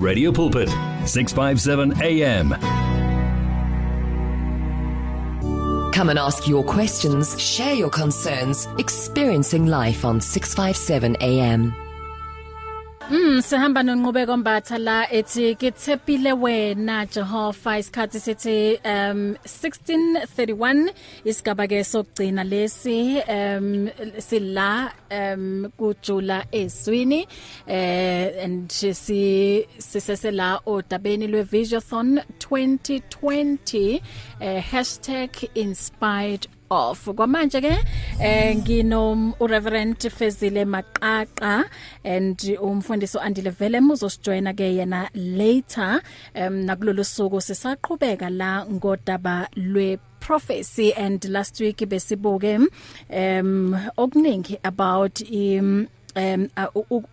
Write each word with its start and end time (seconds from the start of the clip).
Radio 0.00 0.32
Pulpit 0.32 0.70
657 1.04 2.02
AM 2.02 2.54
Come 5.92 6.08
and 6.08 6.18
ask 6.18 6.48
your 6.48 6.64
questions, 6.64 7.38
share 7.38 7.74
your 7.74 7.90
concerns, 7.90 8.66
experiencing 8.78 9.66
life 9.66 10.06
on 10.06 10.18
657 10.18 11.16
AM. 11.20 11.89
Mm 13.10 13.42
sihamba 13.42 13.82
nonqubeko 13.82 14.36
mbatha 14.36 14.78
la 14.78 15.12
ethi 15.12 15.54
kithepile 15.54 16.32
wena 16.32 17.06
Jehova 17.06 17.78
isikhathi 17.78 18.20
sithi 18.20 18.78
um 18.84 19.34
1631 19.34 20.94
isigaba 21.24 21.66
ke 21.66 21.82
sokugcina 21.84 22.44
lesi 22.44 23.18
um 23.36 23.90
sila 24.18 24.92
um 25.10 25.66
kujula 25.78 26.46
ezwini 26.52 27.26
eh 27.66 28.44
and 28.44 28.70
si 28.70 29.66
sisesela 29.78 30.60
odabeni 30.66 31.26
lwe 31.26 31.42
Visionathon 31.42 32.20
2020 32.38 34.00
uh, 34.40 35.54
#inspired 35.54 36.46
off. 36.70 37.04
Kwamanje 37.04 37.60
ke 37.60 37.74
eh 38.20 38.56
ngino 38.56 39.34
ureverend 39.40 39.98
Fezile 40.10 40.64
Maqaqa 40.64 41.64
and 42.04 42.38
umfundisi 42.38 43.18
Andile 43.18 43.50
Velem 43.50 43.90
uzosijoina 43.90 44.54
ke 44.54 44.70
yena 44.78 45.08
later 45.14 46.00
um 46.36 46.64
nakulolu 46.66 47.04
suku 47.04 47.40
sisaqhubeka 47.40 48.30
la 48.30 48.64
ngodaba 48.64 49.48
lwe 49.56 49.98
prophecy 50.20 50.92
and 50.94 51.24
last 51.24 51.60
week 51.60 51.78
besibuke 51.78 52.56
um 52.56 53.76
okuningi 53.98 54.58
about 54.62 55.20
im 55.20 55.88
um 56.16 56.48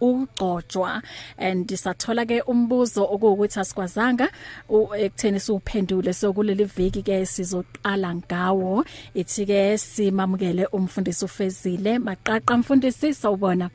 ugcotshwa 0.01 1.01
and 1.37 1.67
sathola 1.69 2.25
ke 2.25 2.41
umbuzo 2.47 3.03
okuwukuthi 3.03 3.59
asikwazanga 3.59 4.29
ekutheni 4.69 5.39
siuphendule 5.39 6.13
so 6.13 6.33
kuleli 6.33 6.63
viki 6.63 7.03
ke 7.03 7.25
sizoqala 7.25 8.15
ngawo. 8.15 8.85
Ithi 9.13 9.45
ke 9.45 9.77
simamukele 9.77 10.65
umfundisi 10.71 11.25
ufezile. 11.25 11.99
Maqaqa 11.99 12.57
mfundisi 12.57 13.13
sawubona. 13.13 13.69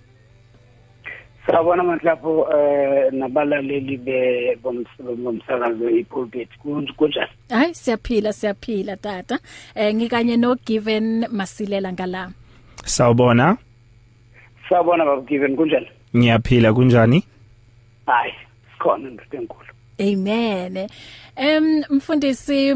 Sawubona 1.46 1.82
manhlapho 1.82 2.46
eh 2.54 3.12
nabalaleli 3.12 3.96
be 3.96 4.56
bomsakazo 4.62 5.90
ipulpit. 5.90 6.48
Kunjani? 6.96 7.30
Hayi 7.50 7.74
siyaphila 7.74 8.32
siyaphila 8.32 8.96
tata. 8.96 9.38
Eh 9.74 9.94
ngikanye 9.94 10.36
no 10.36 10.54
given 10.54 11.26
masilela 11.30 11.92
ngala. 11.92 12.30
Sawubona. 12.84 13.56
Sawubona 14.72 15.04
baba 15.04 15.22
Given 15.22 15.56
kunjani? 15.56 15.86
Ngiyaphila 16.16 16.72
kunjani? 16.72 17.24
Hayi, 18.06 18.32
sikhona 18.72 19.08
ndoda 19.10 19.38
enkulu. 19.38 19.68
Amen. 20.00 20.88
Em 21.36 21.82
mfundisi 21.90 22.74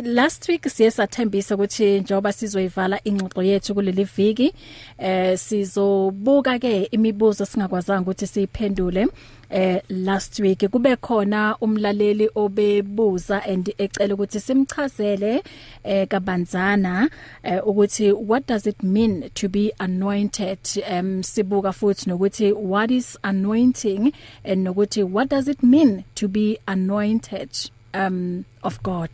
last 0.00 0.48
week 0.48 0.68
siye 0.68 0.90
sathembisa 0.90 1.54
ukuthi 1.54 2.00
njoba 2.00 2.32
sizoyivala 2.32 3.00
ingxoxo 3.04 3.42
yethu 3.42 3.74
kuleli 3.74 4.04
viki 4.04 4.54
eh 4.98 5.38
sizobuka 5.38 6.58
ke 6.58 6.82
imibuzo 6.82 7.46
singakwazanga 7.46 8.00
ukuthi 8.00 8.26
siyiphendule 8.26 9.06
eh 9.50 9.82
last 9.88 10.38
week. 10.38 10.70
Kube 10.70 10.96
khona 10.96 11.56
umlaleli 11.60 12.30
obebuza 12.34 13.44
and 13.44 13.74
ecela 13.78 14.14
ukuthi 14.14 14.40
simchazele 14.40 15.42
eh 15.84 16.08
kabanzana 16.08 17.10
eh, 17.42 17.60
ukuthi 17.66 18.12
what 18.12 18.46
does 18.46 18.66
it 18.66 18.82
mean 18.82 19.30
to 19.34 19.48
be 19.48 19.72
anointed? 19.78 20.58
Um 20.90 21.22
sibuka 21.22 21.72
futhi 21.72 22.08
nokuthi 22.08 22.52
what 22.52 22.90
is 22.90 23.18
anointing 23.22 24.12
and 24.44 24.66
nokuthi 24.66 25.04
what 25.04 25.28
does 25.28 25.48
it 25.48 25.62
mean 25.62 26.04
to 26.14 26.28
be 26.28 26.58
anointed 26.66 27.50
um 27.94 28.44
of 28.62 28.82
God? 28.82 29.10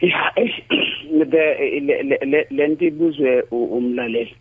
Yeah, 0.00 0.30
the 1.10 2.46
lento 2.50 2.84
ibuzwe 2.84 3.42
umlaleli. 3.50 4.34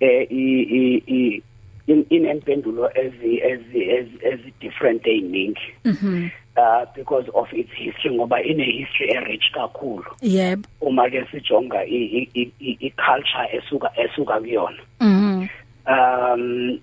Eh 0.00 0.26
i 0.30 1.42
in 1.86 2.04
inempendulo 2.10 2.90
ezi 2.94 3.40
ezi 3.40 3.90
ezi 4.22 4.52
different 4.60 5.06
eziningi. 5.06 5.72
Mhm. 5.84 6.30
Uh 6.56 6.84
because 6.96 7.30
of 7.34 7.52
its 7.52 7.70
history 7.72 8.14
ngoba 8.14 8.42
ine 8.42 8.64
history 8.64 9.10
enrich 9.10 9.52
kakhulu. 9.52 10.04
Yep. 10.20 10.58
Uma 10.80 11.10
ke 11.10 11.24
sijonga 11.30 11.84
i 11.86 12.28
i 12.60 12.90
culture 12.96 13.48
esuka 13.52 13.90
esuka 13.96 14.40
kuyona. 14.40 14.82
Mhm. 15.00 15.48
Um 15.86 16.80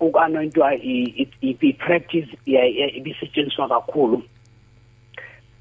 ukanointwa 0.00 0.74
i 0.74 1.26
i 1.42 1.72
practice 1.72 2.28
ibisetshenziswa 2.46 3.68
kakhulu 3.68 4.22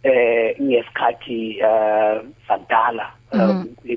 eh 0.06 0.54
ngesikhathi 0.62 1.58
eh 1.60 2.22
sadala 2.48 3.10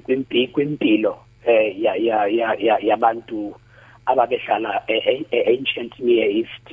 kwimpi 0.04 0.48
kwimpilo 0.48 1.14
eh 1.44 1.76
ya 1.76 1.92
ya 1.96 2.24
ya 2.56 2.76
yabantu 2.80 3.52
ababehlala 4.08 4.82
ancient 5.28 5.92
near 6.00 6.28
east 6.32 6.64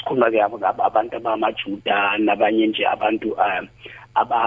sikhuluma 0.00 0.32
ke 0.32 0.40
abantu 0.40 1.16
abamajuda 1.16 2.16
nabanye 2.18 2.66
nje 2.66 2.88
abantu 2.88 3.36
aba 4.14 4.40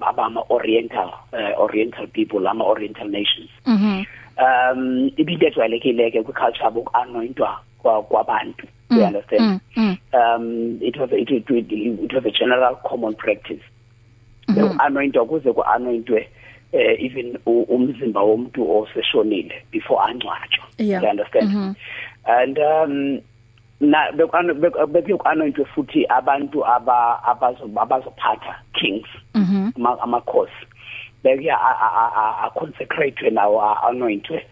abama 0.00 0.42
oriental 0.48 1.10
oriental 1.58 2.06
people 2.06 2.46
ama 2.46 2.64
oriental 2.64 3.08
nations. 3.10 3.50
Mhm. 3.66 4.06
Um 4.40 5.10
ibinto 5.16 5.46
ejwayelekile 5.46 6.10
ke 6.10 6.22
kwiculture 6.22 6.64
yabo 6.64 6.86
anointwa 6.94 7.60
kwabantu 8.90 9.00
you 9.00 9.06
understand? 9.06 9.60
mm, 9.76 9.82
mm. 9.82 9.98
um 10.12 10.78
it 10.82 10.96
was 10.96 11.10
it, 11.12 11.30
it, 11.30 11.50
it, 11.50 11.72
it 11.72 12.12
was 12.12 12.24
a 12.24 12.30
general 12.30 12.76
common 12.88 13.14
practice. 13.14 13.62
Mm 14.48 14.54
-hmm. 14.56 14.80
anointwa 14.80 15.26
kuze 15.26 15.52
ku 15.52 15.62
anointwe 15.62 16.28
uh, 16.72 17.04
even 17.04 17.38
umzimba 17.46 18.20
womuntu 18.20 18.78
oseshonile 18.78 19.62
before 19.70 20.00
angcwatshwa. 20.02 20.64
Yeah. 20.78 21.02
you 21.02 21.10
understand? 21.10 21.50
Mm 21.50 21.56
-hmm. 21.56 21.74
and 22.42 22.58
um 22.58 23.20
na 23.80 24.12
bekuyoku 24.86 25.28
anointwe 25.28 25.64
futhi 25.64 26.06
abantu 26.08 26.66
aba 26.66 27.24
abazophatha 27.76 28.54
kings. 28.72 29.08
Mhm 29.34 29.60
ama 29.76 30.00
amakhosi 30.02 30.66
bekuya 31.24 31.56
a 32.44 32.50
consecrate 32.54 33.30
nawo 33.30 33.62
anointwe 33.62 34.46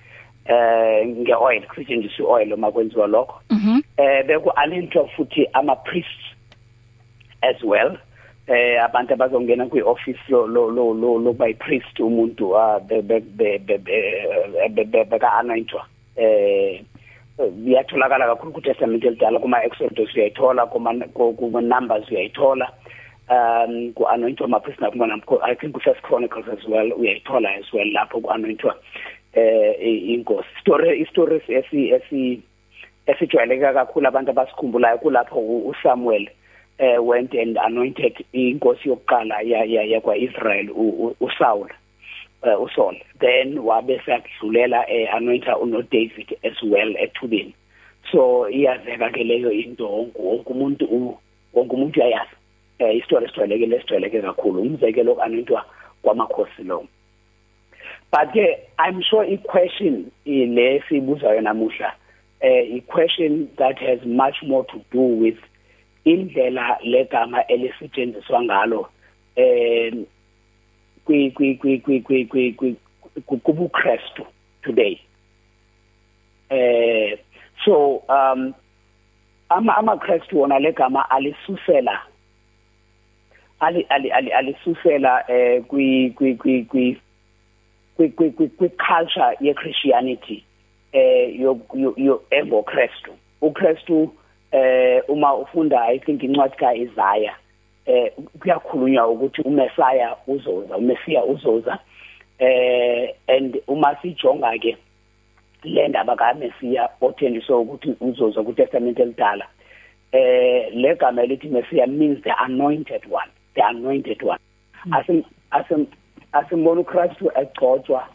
eh 0.45 1.07
ngeoil 1.07 1.67
kusetshenziswa 1.67 2.41
ioil 2.43 2.53
uma 2.55 2.73
kwenziwa 2.73 3.07
lokho. 3.07 3.41
Mhm 3.51 3.81
eh 3.99 4.23
beku 4.27 4.53
anointwa 4.57 5.09
futhi 5.09 5.47
ama 5.53 5.77
priests 5.77 6.25
as 7.43 7.63
well. 7.63 7.99
Eh 8.47 8.85
abantu 8.85 9.13
abazongena 9.15 9.67
kwi 9.67 9.83
office 9.83 10.21
lo 10.29 10.47
lo 10.47 10.71
lo 10.71 10.95
lo 10.95 11.19
lokuba 11.19 11.49
i 11.49 11.55
priest 11.55 12.01
umuntu 12.01 12.57
ah 12.57 12.79
be 12.81 13.03
be 13.03 13.21
be 13.21 13.59
beka 15.05 15.33
anointwa 15.33 15.85
eh 16.17 16.81
iyatholakala 17.67 18.27
kakhulu 18.27 18.53
ku 18.53 18.61
testament 18.61 19.05
elidala 19.05 19.39
kuma 19.39 19.63
exodus 19.65 20.15
uyayithola 20.15 20.67
kuma 20.67 20.95
kuma 21.15 21.61
numbers 21.61 22.09
uyayithola. 22.11 22.73
Um 23.29 23.93
ku 23.93 24.09
anointwa 24.09 24.47
ama 24.47 24.61
priest 24.61 24.81
nakuma 24.81 25.21
i 25.43 25.55
think 25.55 25.75
ku 25.75 25.81
first 25.81 26.01
chronicles 26.03 26.49
as 26.49 26.65
well 26.69 26.89
uyayithola 26.97 27.51
as 27.59 27.73
well 27.73 27.87
lapho 27.93 28.23
ku 28.23 28.31
anointwa 28.31 28.75
eh 29.35 29.75
inkosi. 30.15 30.49
Story 30.61 31.07
stories 31.11 31.43
esi 31.49 31.93
esi 31.93 32.43
esijwayeleka 33.09 33.73
kakhulu 33.73 34.09
abantu 34.09 34.31
abasikhumbulayo 34.31 34.99
kulapho 34.99 35.41
uSamuel 35.41 36.29
eh 36.79 36.99
went 37.07 37.35
and 37.35 37.59
anointed 37.59 38.25
inkosi 38.33 38.89
yokuqala 38.89 39.41
ya 39.41 39.65
ya 39.65 40.01
kwa 40.01 40.17
Israel 40.17 40.71
uSaul 41.21 41.71
uh, 42.43 42.63
uSaul. 42.63 42.97
Then 43.21 43.59
wabe 43.59 44.01
sekudlulela 44.05 44.85
eh 44.91 45.15
anointa 45.15 45.59
uno 45.59 45.83
David 45.83 46.37
as 46.45 46.63
well 46.63 46.95
ethubeni. 46.97 47.55
So 48.13 48.49
iyazeka 48.51 49.11
ke 49.11 49.25
leyo 49.25 49.53
into 49.53 49.89
wonke 50.15 50.53
umuntu 50.53 51.19
wonke 51.55 51.75
umuntu 51.75 52.01
uyayazi 52.01 52.37
eh 52.79 52.97
esijwayelekile 52.97 53.77
esijwayeleke 53.77 54.23
kakhulu. 54.23 54.63
Umzekelo 54.63 55.23
anointwa 55.23 55.65
kwamakhosi 56.03 56.63
lo. 56.63 56.87
But 58.13 58.33
ke 58.33 58.69
i'm 58.79 59.03
sure 59.03 59.27
i 59.27 59.37
question 59.39 60.11
ile 60.25 60.83
sibuzayo 60.89 61.41
namuhla 61.41 61.93
eh 62.41 62.77
i 62.77 62.81
question 62.81 63.49
that 63.57 63.79
has 63.79 63.99
much 64.05 64.43
more 64.43 64.65
to 64.65 64.81
do 64.93 65.01
with 65.01 65.39
indlela 66.05 66.79
legama 66.83 67.47
elisetshenziswa 67.47 68.43
ngalo 68.43 68.89
eh 69.37 69.93
kwi 71.05 71.31
kwi 71.31 71.55
kwi 71.55 71.79
kwi 71.81 72.25
kwi 72.25 72.53
kwi 73.27 73.39
kubu 73.39 73.69
Christu 73.69 74.27
today 74.63 75.01
eh 76.51 77.19
so 77.65 78.03
um 78.09 78.55
ama 79.49 79.77
ama 79.77 79.97
Christu 79.97 80.41
wona 80.41 80.59
legama 80.59 81.11
alisusela 81.11 82.03
ali 83.61 83.83
ali 83.83 84.11
ali 84.11 84.33
alisusela 84.33 85.31
eh 85.31 85.63
kwi 85.63 86.11
kwi 86.11 86.35
kwi 86.35 86.65
kwi 86.65 86.97
kwi 87.97 88.11
kwi 88.11 88.49
kwi 88.49 88.69
culture 88.69 89.37
ye 89.41 89.55
Christianity 89.55 90.45
eh 90.93 91.41
yo 91.41 91.61
yo 91.97 92.23
engo 92.31 92.63
Christu 92.63 93.13
uKristu 93.41 94.11
eh 94.53 95.03
uma 95.09 95.35
ufunda 95.35 95.83
i 95.87 95.99
think 95.99 96.23
incwadi 96.23 96.57
kaIsaiah 96.57 97.37
eh 97.87 98.13
kuyakhulunywa 98.41 99.09
ukuthi 99.09 99.43
uMessiah 99.43 100.17
uzoza 100.29 100.77
uMessiah 100.77 101.29
uzoza 101.29 101.79
eh 102.39 103.15
and 103.29 103.63
uma 103.67 103.97
sijonga 104.03 104.59
ke 104.59 104.77
le 105.65 105.89
ndaba 105.89 106.17
kaMessiah 106.17 106.89
othenjiswa 107.01 107.59
ukuthi 107.59 107.97
uzoza 108.01 108.43
kuTestament 108.43 108.99
elidala 108.99 109.47
eh 110.13 110.71
le 110.75 110.95
gama 110.95 111.23
elithi 111.23 111.49
Messiah 111.49 111.87
means 111.87 112.23
the 112.23 112.33
anointed 112.45 113.03
one 113.11 113.31
the 113.59 113.67
anointed 113.67 114.23
one. 114.23 114.39
Asim 114.93 115.25
asim 115.53 115.87
asimbona 116.33 116.81
uKristu 116.81 117.31
egcotshwa 117.35 118.09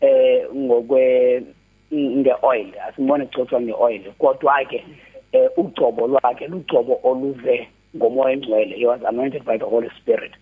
eh 0.00 0.46
ngokwe 0.54 1.42
ngeoil 1.94 2.72
asimbona 2.88 3.24
egcotshwa 3.24 3.60
ngeoil. 3.60 4.02
Kodwa 4.18 4.64
ke 4.68 4.84
eh 5.32 5.48
ugcobo 5.56 6.06
lwakhe 6.06 6.46
lugcobo 6.46 7.00
oluve 7.02 7.68
ngomoya 7.96 8.32
engcwele. 8.36 8.76
He 8.76 8.86
was 8.86 9.00
anointed 9.06 9.44
by 9.44 9.56
the 9.58 9.66
holy 9.66 9.90
spirit. 10.00 10.32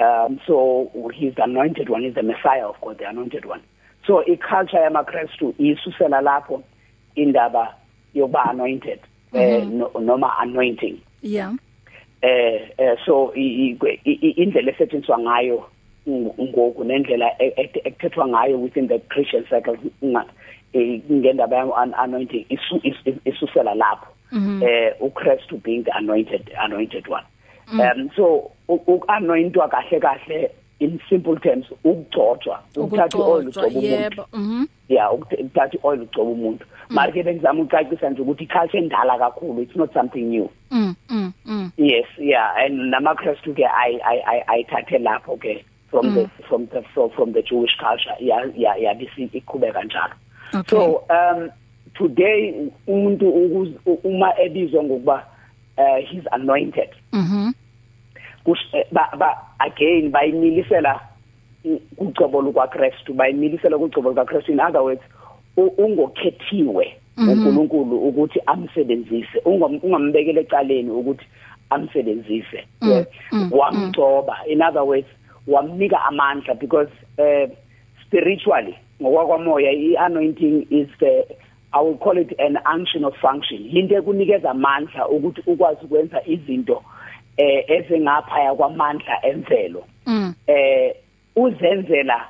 Um 0.00 0.40
so 0.46 0.90
he's 1.14 1.34
the 1.34 1.42
anointed 1.44 1.88
one 1.88 2.02
he's 2.02 2.14
the 2.14 2.22
messiah 2.22 2.68
of 2.68 2.76
god 2.80 2.98
the 2.98 3.08
anointed 3.08 3.44
one. 3.44 3.62
So 4.06 4.22
iculture 4.24 4.78
yamakristu 4.80 5.54
isusela 5.58 6.20
lapho 6.20 6.62
indaba 7.16 7.74
yokuba 8.14 8.50
anointed 8.50 9.00
eh 9.34 9.60
Mhm. 9.64 10.04
noma 10.04 10.34
anointing. 10.40 11.00
Yeah. 11.22 11.52
Eh 12.22 12.70
eh, 12.78 12.96
so 13.04 13.32
indlela 13.34 14.70
esetshenziswa 14.72 15.18
ngayo 15.18 15.64
ng- 16.06 16.32
ngoku 16.50 16.84
nendlela 16.84 17.30
e- 17.42 17.52
e- 17.56 17.80
ekuthethwa 17.84 18.28
ngayo 18.28 18.58
within 18.60 18.88
the 18.88 18.98
Christian 19.10 19.44
eh, 19.50 19.62
ngendaba 20.76 21.56
ya 21.56 21.76
an- 21.76 21.94
anointing 21.98 22.46
isu- 22.50 22.80
is- 22.82 23.20
isusela 23.24 23.74
lapho 23.74 24.06
Mhm. 24.32 24.62
eh 24.62 24.92
uChrist 25.00 25.52
being 25.62 25.82
the 25.84 25.92
anointed 25.96 26.50
anointed 26.60 27.08
one 27.08 27.24
Mm. 27.72 27.80
um 27.80 28.10
so 28.16 28.50
ukanointwa 28.68 29.68
kahle 29.68 30.00
kahle 30.00 30.50
in 30.80 31.00
simple 31.08 31.36
terms 31.36 31.66
ukugcotshwa 31.84 32.60
ukuthatha 32.76 33.18
oil 33.18 33.48
ukugcotshwa 33.48 33.66
ugcoba 33.66 33.78
umuntu 33.80 34.02
yebo 34.02 34.26
mhm 34.32 34.66
yeah 34.88 35.14
ukuthatha 35.14 35.78
oil 35.82 36.02
ugcoba 36.02 36.30
umuntu 36.30 36.64
mara 36.90 37.12
ke 37.12 37.22
bengizama 37.22 37.62
ukucacisa 37.62 38.10
nje 38.10 38.22
ukuthi 38.22 38.44
iculture 38.44 38.78
endala 38.78 39.18
kakhulu 39.18 39.62
it's 39.62 39.76
not 39.76 39.92
something 39.92 40.22
new 40.22 40.48
mm 40.70 40.94
mm 41.10 41.32
mm 41.46 41.70
Yes, 41.76 42.06
yeah, 42.18 42.54
and 42.56 42.90
namakrestu 42.92 43.54
ke 43.54 43.64
I 43.64 43.98
I 44.04 44.16
I 44.26 44.44
ayithathe 44.48 44.98
lapho 44.98 45.36
ke 45.36 45.64
from 45.90 46.14
the 46.14 46.28
from 46.48 46.66
the 46.66 46.82
from, 46.94 47.10
from 47.10 47.32
the 47.32 47.42
Jewish 47.42 47.76
culture. 47.78 48.16
Yeah, 48.20 48.44
yeah, 48.56 48.76
yeah, 48.76 48.94
bisi 48.94 49.28
iqhubeka 49.32 49.82
njalo. 49.84 50.14
Okay 50.54 50.76
So, 50.78 51.04
um 51.10 51.50
today 51.94 52.70
umuntu 52.86 53.28
uma 54.04 54.32
ebizwa 54.40 54.84
ngokuba 54.84 55.26
uh, 55.78 55.96
he's 56.10 56.24
anointed. 56.32 56.88
mhm 57.12 57.52
ba, 58.92 59.08
ba 59.18 59.36
again 59.60 60.10
bayimilisela 60.10 61.00
mm, 61.64 61.78
kugcobo 61.96 62.40
lukaKristu, 62.42 63.14
bayimilisela 63.14 63.78
kugcobo 63.78 64.08
lukaKristu 64.08 64.52
in 64.52 64.60
other 64.60 64.80
words 64.82 65.02
ungokhethiwe 65.78 66.96
Mhm. 67.16 67.28
uNkulunkulu 67.28 67.96
ukuthi 68.08 68.40
amsebenzise 68.46 69.38
ungam- 69.44 69.80
ungambekele 69.82 70.40
ecaleni 70.40 70.90
ukuthi 70.90 71.24
amsebenzise 71.70 72.64
Mm, 72.80 72.90
Yeah. 72.90 73.04
mm, 73.32 73.50
wamgcoba 73.52 74.36
in 74.46 74.62
other 74.62 74.82
words 74.82 75.06
wamnika 75.46 76.04
amandla 76.04 76.54
because 76.54 76.90
uh, 77.18 77.50
spiritually 78.06 78.74
ngokwakwamoya 79.02 79.72
i-anointing 79.72 80.66
is 80.70 80.88
the 80.98 81.24
I 81.72 81.80
will 81.82 81.98
call 81.98 82.16
it 82.16 82.32
an 82.38 82.56
unction 82.64 83.04
of 83.04 83.14
function. 83.20 83.68
Into 83.72 83.94
ekunikeza 83.94 84.50
amandla 84.50 85.08
ukuthi 85.08 85.42
ukwazi 85.46 85.84
ukwenza 85.84 86.22
izinto 86.26 86.82
eh 87.36 87.64
ezingaphaya 87.70 88.54
kwamandla 88.54 89.26
emvelo. 89.26 89.84
Mm. 90.06 90.34
Eh 90.46 90.94
uzenzela 91.36 92.28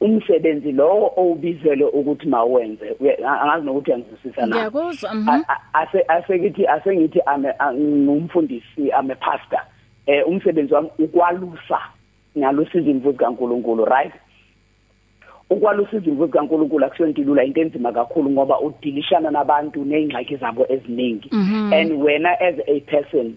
umsebenzi 0.00 0.72
lowo 0.72 1.12
owubizele 1.16 1.84
ukuthi 1.84 2.28
mawenze 2.28 2.96
angazi 3.42 3.66
nokuthi 3.66 3.92
angizwisisa 3.92 4.46
na? 4.46 4.56
Ngiyakuzwa 4.56 5.14
mhm. 5.14 5.42
Ase 5.72 6.04
asekithi 6.08 6.66
asengithi 6.66 7.20
ngumfundisi 7.74 8.92
ame 8.92 9.14
pastor. 9.14 9.60
Eh 10.06 10.28
umsebenzi 10.28 10.74
wami 10.74 10.90
ukwalusa 10.98 11.78
nyalusa 12.36 12.78
izimvu 12.78 13.12
zikaNkuluNkulu 13.12 13.84
right? 13.84 14.12
Ukwalusa 15.50 15.96
izimvu 15.96 16.26
zikaNkuluNkulu 16.26 16.84
akusonto 16.86 17.20
ilula 17.22 17.44
into 17.44 17.60
enzima 17.60 17.92
kakhulu 17.92 18.30
ngoba 18.30 18.60
udilishana 18.60 19.30
nabantu 19.30 19.84
nezingxaki 19.84 20.36
zabo 20.36 20.66
eziningi 20.68 21.28
Mhm. 21.32 21.72
and 21.72 21.92
wena 22.02 22.40
as 22.40 22.54
a 22.66 22.80
person 22.80 23.34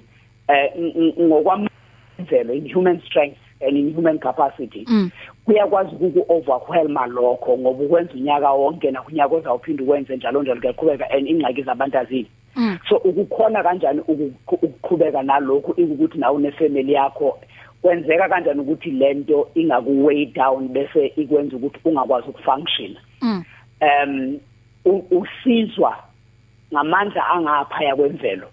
eh 0.48 0.72
ng- 0.78 0.94
ng- 0.96 1.28
ngokwamvelo 1.28 2.54
in 2.54 2.74
human 2.74 3.02
strength 3.02 3.38
and 3.68 3.78
in 3.78 3.94
human 3.96 4.20
capacity 4.20 4.86
Mm. 4.88 5.10
kuyakwazi 5.46 5.96
ukuku 5.96 6.26
overwhelma 6.34 7.08
lokho 7.08 7.58
ngoba 7.58 7.84
ukwenza 7.84 8.14
unyaka 8.14 8.52
wonke 8.52 8.92
nakunyaka 8.92 9.36
ozawuphinda 9.36 9.84
ukwenze 9.84 10.16
njalo 10.16 10.42
njalo 10.44 10.60
kuyaqhubeka 10.62 11.10
and 11.12 11.28
ingxaki 11.28 11.64
zabantu 11.64 11.98
azini 11.98 12.28
Mm. 12.56 12.78
so 12.90 12.96
ukukhona 12.98 13.64
kanjani 13.64 14.00
uku- 14.08 14.34
ukuqhubeka 14.62 15.24
nalokho 15.24 15.74
ikuthi 15.78 16.18
nawe 16.18 16.42
nefamily 16.42 16.94
yakho 16.94 17.40
kwenzeka 17.84 18.30
kanjani 18.30 18.60
ukuthi 18.62 18.92
lento 18.92 19.50
ingaku 19.56 20.06
weigh 20.06 20.34
down 20.34 20.68
bese 20.68 21.06
ikwenza 21.16 21.56
ukuthi 21.58 21.80
ungakwazi 21.86 22.28
ukufunction 22.30 22.96
mm 23.22 23.44
um 23.82 24.40
u- 24.86 25.06
usizwa 25.12 25.98
ngamandla 26.74 27.28
angaphaya 27.28 27.96
kwemvelo 27.96 28.48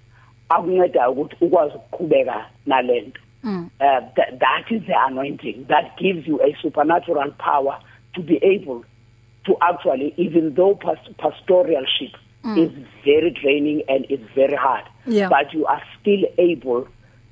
akunceda 0.49 1.11
ukuthi 1.11 1.37
ukwazi 1.45 1.75
ukuqhubeka 1.75 2.47
nalento 2.67 3.21
mm 3.45 3.71
uh, 3.81 3.87
th- 4.15 4.39
that 4.39 4.71
is 4.71 4.83
the 4.87 4.95
anointing 4.95 5.65
that 5.69 5.97
gives 5.99 6.27
you 6.29 6.41
a 6.43 6.57
supernatural 6.63 7.31
power 7.39 7.79
to 8.15 8.23
be 8.23 8.37
able 8.43 8.85
to 9.45 9.57
actually 9.61 10.15
even 10.17 10.55
though 10.55 10.75
past- 10.75 11.15
pastoralship 11.19 12.13
Mm. 12.45 12.57
is 12.59 12.71
very 13.05 13.31
draining 13.31 13.83
and 13.89 14.07
it's 14.09 14.25
very 14.35 14.57
hard 14.57 14.85
Yeah. 15.07 15.29
but 15.29 15.53
you 15.53 15.67
are 15.67 15.83
still 16.01 16.25
able 16.39 16.89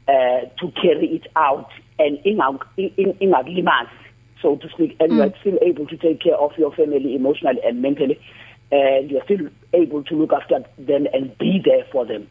uh, 0.08 0.40
to 0.60 0.68
carry 0.82 1.06
it 1.06 1.26
out 1.34 1.70
and 1.98 2.18
inga- 2.24 2.58
in- 2.76 2.92
in- 2.96 3.14
ingakulimazi 3.20 3.90
so 4.42 4.56
to 4.56 4.68
speak 4.68 4.96
and 5.00 5.12
you 5.12 5.22
are 5.22 5.32
still 5.40 5.58
able 5.62 5.86
to 5.86 5.96
take 5.96 6.18
care 6.20 6.36
of 6.36 6.58
your 6.58 6.72
family 6.72 7.14
emotionally 7.14 7.60
and 7.68 7.80
mentally 7.82 8.18
and 8.70 9.10
you're 9.10 9.24
still 9.24 9.48
able 9.72 10.02
to 10.02 10.14
look 10.16 10.32
after 10.32 10.62
them 10.78 11.06
and 11.12 11.36
be 11.38 11.60
there 11.64 11.84
for 11.92 12.06
them. 12.06 12.26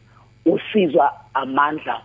Usizwa 0.46 1.12
amandla 1.34 2.00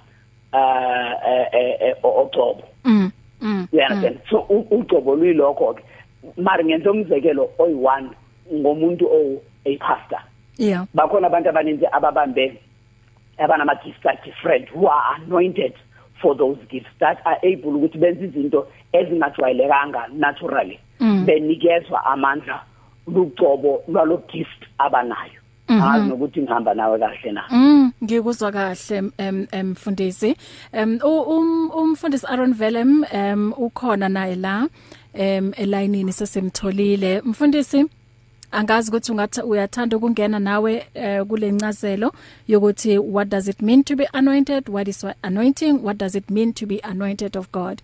uh 0.54 1.12
eh 1.54 1.78
eh 1.80 1.96
ogcobo 2.04 2.64
mm 2.86 3.12
mm 3.42 3.68
you 3.72 3.80
understand? 3.82 4.20
so 4.30 4.46
u- 4.50 4.68
ugcobo 4.72 5.16
luyilokho 5.16 5.74
ke 5.74 5.84
mari 6.38 6.64
ngenza 6.66 6.92
umzekelo 6.92 7.50
oyi1 7.60 8.10
ngomuntu 8.54 9.06
o 9.08 9.42
a 9.66 9.78
pastor. 9.78 10.20
Yeah. 10.58 10.86
Bakhona 10.94 11.28
abantu 11.28 11.50
abaninzi 11.50 11.86
ababambe 11.92 12.58
abanama 13.38 13.76
gifts 13.84 14.06
are 14.06 14.18
different 14.26 14.70
who 14.70 14.88
are 14.88 15.16
anointed. 15.16 15.74
For 16.24 16.34
those 16.38 16.58
gifts 16.72 16.90
that 17.00 17.18
are 17.26 17.38
able 17.44 17.76
ukuthi 17.76 17.98
benze 17.98 18.26
izinto 18.26 18.68
ezingajwayelekanga 18.94 20.08
naturally. 20.14 20.80
Mm. 21.00 21.26
benikezwa 21.26 22.06
amandla 22.06 22.64
lugcobo 23.08 23.84
lwalo 23.88 24.18
gift 24.32 24.64
abanayo. 24.78 25.40
Mhm. 25.70 25.82
angazi 25.82 26.10
nokuthi 26.10 26.42
ngihamba 26.42 26.74
nawe 26.74 27.00
kahle 27.00 27.32
na. 27.32 27.44
Mm 27.52 27.92
ngikuzwa 28.04 28.52
kahle 28.52 28.98
em 29.18 29.48
em 29.52 29.70
mfundisi. 29.72 30.36
Em 30.74 31.00
u- 31.04 31.22
um 31.38 31.70
umfundisi 31.76 32.26
Aaron 32.28 32.54
Velem 32.54 33.04
em 33.12 33.54
ukhona 33.58 34.10
naye 34.10 34.36
la 34.36 34.68
em 35.14 35.52
elayinini 35.58 36.12
sesemtholile 36.14 37.22
mfundisi 37.26 37.86
angazi 38.54 38.90
ukuthi 38.90 39.12
ungathi 39.12 39.42
uyathanda 39.42 39.98
ukungena 39.98 40.40
nawe 40.40 40.86
eh, 40.94 41.26
kule 41.26 41.52
ncazelo 41.52 42.14
yokuthi 42.48 42.98
what 42.98 43.30
does 43.30 43.48
it 43.48 43.62
mean 43.62 43.84
to 43.84 43.96
be 43.96 44.08
anointed? 44.14 44.70
What 44.70 44.88
is 44.88 45.06
anointing? 45.24 45.84
What 45.84 45.98
does 45.98 46.16
it 46.16 46.30
mean 46.30 46.54
to 46.54 46.66
be 46.66 46.80
anointed 46.84 47.36
of 47.38 47.52
God? 47.52 47.82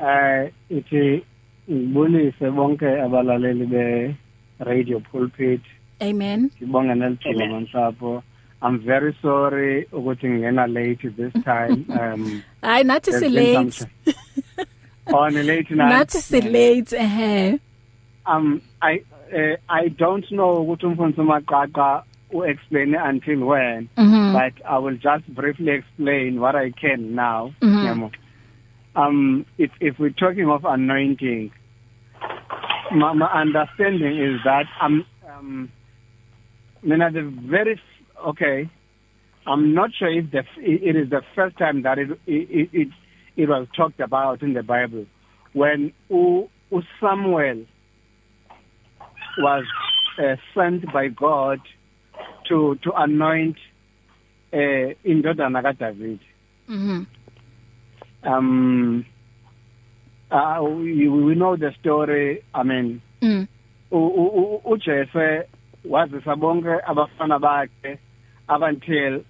Eh 0.00 0.52
ithi 0.70 1.22
ngibulise 1.70 2.50
bonke 2.50 3.00
abalaleli 3.02 3.66
be 3.66 4.16
radio 4.58 5.00
pulpit. 5.00 5.60
Amen. 6.02 6.50
Sibonge 6.58 6.94
nelithuba 6.94 7.44
Amen. 7.44 7.50
mansapho 7.50 8.22
i'm 8.62 8.78
very 8.78 9.16
sorry 9.22 9.84
ukuthi 9.92 10.28
ngena 10.28 10.66
late 10.66 11.10
this 11.16 11.32
time 11.44 11.84
um 12.00 12.42
hayi 12.62 12.84
nathi 12.84 13.12
si 13.12 13.18
there's 13.20 13.34
been 13.34 13.64
late 13.64 13.72
some- 13.72 13.88
oh 15.14 15.28
ni 15.28 15.42
late 15.42 15.70
now 15.70 15.88
nathi 15.88 16.18
si 16.18 16.40
late 16.40 16.92
eh 16.96 17.58
um 18.26 18.60
i 18.82 18.94
uh, 19.38 19.56
i 19.68 19.88
don't 19.88 20.26
know 20.30 20.62
ukuthi 20.62 20.86
umfundisi 20.86 21.22
maqaqa 21.32 22.02
u-explain 22.32 22.94
until 22.94 23.40
when 23.50 23.88
mhm. 23.96 24.32
but 24.32 24.54
i 24.64 24.78
will 24.78 24.98
just 25.08 25.24
briefly 25.38 25.70
explain 25.70 26.40
what 26.40 26.54
i 26.56 26.70
can 26.70 27.14
now. 27.14 27.52
Mhm. 27.62 27.86
yamo 27.86 28.10
um 28.94 29.46
if 29.58 29.70
if 29.80 29.98
we're 29.98 30.18
talking 30.24 30.48
of 30.50 30.64
anointing 30.64 31.50
my, 32.90 33.12
my 33.12 33.30
understanding 33.42 34.14
is 34.28 34.40
that 34.44 34.66
um 34.80 35.04
um 35.32 35.70
mina 36.82 37.10
the 37.10 37.22
very 37.22 37.80
okay 38.26 38.68
I'm 39.46 39.74
not 39.74 39.90
sure 39.98 40.08
if 40.08 40.30
the 40.30 40.44
it 40.58 40.96
is 40.96 41.10
the 41.10 41.22
first 41.34 41.58
time 41.58 41.82
that 41.82 41.98
it 41.98 42.10
it 42.26 42.70
it, 42.72 42.88
it 43.36 43.48
was 43.48 43.66
talked 43.76 44.00
about 44.00 44.42
in 44.42 44.52
the 44.52 44.62
Bible 44.62 45.06
when 45.52 45.92
U, 46.08 46.48
U 46.70 46.82
Samuel 47.00 47.66
was 49.38 49.64
uh, 50.18 50.36
sent 50.54 50.92
by 50.92 51.08
God 51.08 51.60
to 52.48 52.76
to 52.82 52.92
anoint 52.92 53.56
uh, 54.52 54.94
indodana 55.04 55.62
kaDavid 55.62 56.18
Mhm. 56.68 57.06
um 58.24 59.04
uh, 60.30 60.58
we, 60.62 61.08
we 61.08 61.34
know 61.34 61.56
the 61.56 61.72
story 61.80 62.42
i 62.54 62.62
mean 62.62 63.00
Mm. 63.22 63.46
uJesu 64.64 65.44
wazisa 65.84 66.36
bonke 66.36 66.80
abafana 66.86 67.38
bakhe 67.38 67.98
up 68.48 68.62
until 68.62 69.22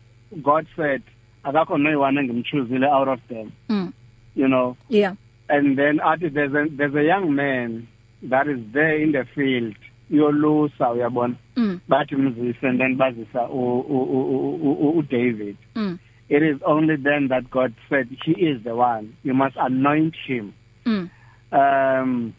God 0.42 0.66
said 0.76 1.02
akakho 1.44 1.76
noyone 1.78 2.20
engimchoosile 2.20 2.86
out 2.86 3.08
of 3.08 3.20
them 3.28 3.52
Mm. 3.68 3.92
you 4.34 4.48
know 4.48 4.76
Yeah. 4.88 5.14
and 5.48 5.76
then 5.78 6.00
athi 6.00 6.28
there's 6.28 6.54
a 6.54 6.66
there's 6.70 6.94
a 6.94 7.02
young 7.04 7.34
man 7.34 7.86
that 8.22 8.46
is 8.48 8.60
there 8.72 8.96
in 9.02 9.12
the 9.12 9.24
field 9.34 9.74
yolusa 10.12 10.90
uyabona 10.92 11.34
Mm. 11.56 11.80
bathi 11.88 12.16
mzise 12.16 12.68
and 12.68 12.78
then 12.80 12.96
bazisa 12.96 13.48
u- 13.48 13.84
u- 13.88 14.08
u- 14.12 14.58
u- 14.62 14.78
u- 14.88 14.98
uDavid 14.98 15.56
Mm. 15.74 15.98
it 16.28 16.42
is 16.42 16.56
only 16.64 16.96
then 16.96 17.28
that 17.28 17.50
God 17.50 17.72
said 17.88 18.08
he 18.24 18.32
is 18.32 18.62
the 18.62 18.74
one 18.74 19.08
you 19.24 19.34
must 19.34 19.56
anoint 19.56 20.14
him 20.26 20.52
Mm. 20.86 21.08
um 21.52 22.32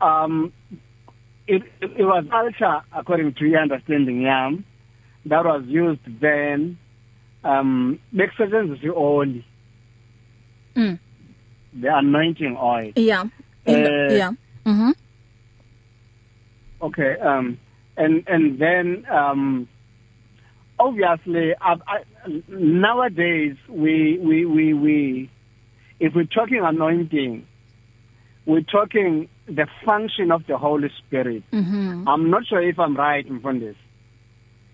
um 0.00 0.52
it, 1.46 1.62
it, 1.80 2.04
was 2.04 2.24
altar 2.32 2.82
according 2.92 3.32
to 3.34 3.46
your 3.46 3.62
understanding 3.62 4.22
yam 4.22 4.64
that 5.26 5.44
was 5.44 5.62
used 5.68 6.20
then 6.20 6.76
um 7.44 7.98
bekusetshenziswa 8.12 8.84
ioli 8.86 9.44
Mm. 10.76 10.98
the 11.80 11.88
anointing 11.96 12.56
oil 12.60 12.92
Yeah. 12.96 13.24
In 13.66 13.82
the, 13.82 13.90
Uh, 13.90 14.16
yeah. 14.16 14.32
Mhm. 14.66 14.92
Okay 16.86 17.12
um 17.20 17.58
and 17.96 18.14
and 18.26 18.58
then 18.58 18.86
um 19.10 19.68
obviously 20.78 21.54
I, 21.60 21.72
I, 21.94 21.98
nowadays 22.48 23.56
we 23.68 24.18
we 24.18 24.44
we 24.46 24.74
we 24.74 25.30
if 26.00 26.14
we're 26.14 26.24
talking 26.38 26.60
anointing 26.62 27.46
we're 28.46 28.60
talking 28.78 29.28
the 29.46 29.66
function 29.84 30.30
of 30.30 30.46
the 30.46 30.56
holy 30.58 30.90
spirit 30.98 31.42
Mhm. 31.52 32.04
I'm 32.06 32.30
not 32.30 32.46
sure 32.46 32.62
if 32.62 32.78
I'm 32.78 32.96
right 32.96 33.26
in 33.26 33.40
this. 33.60 33.76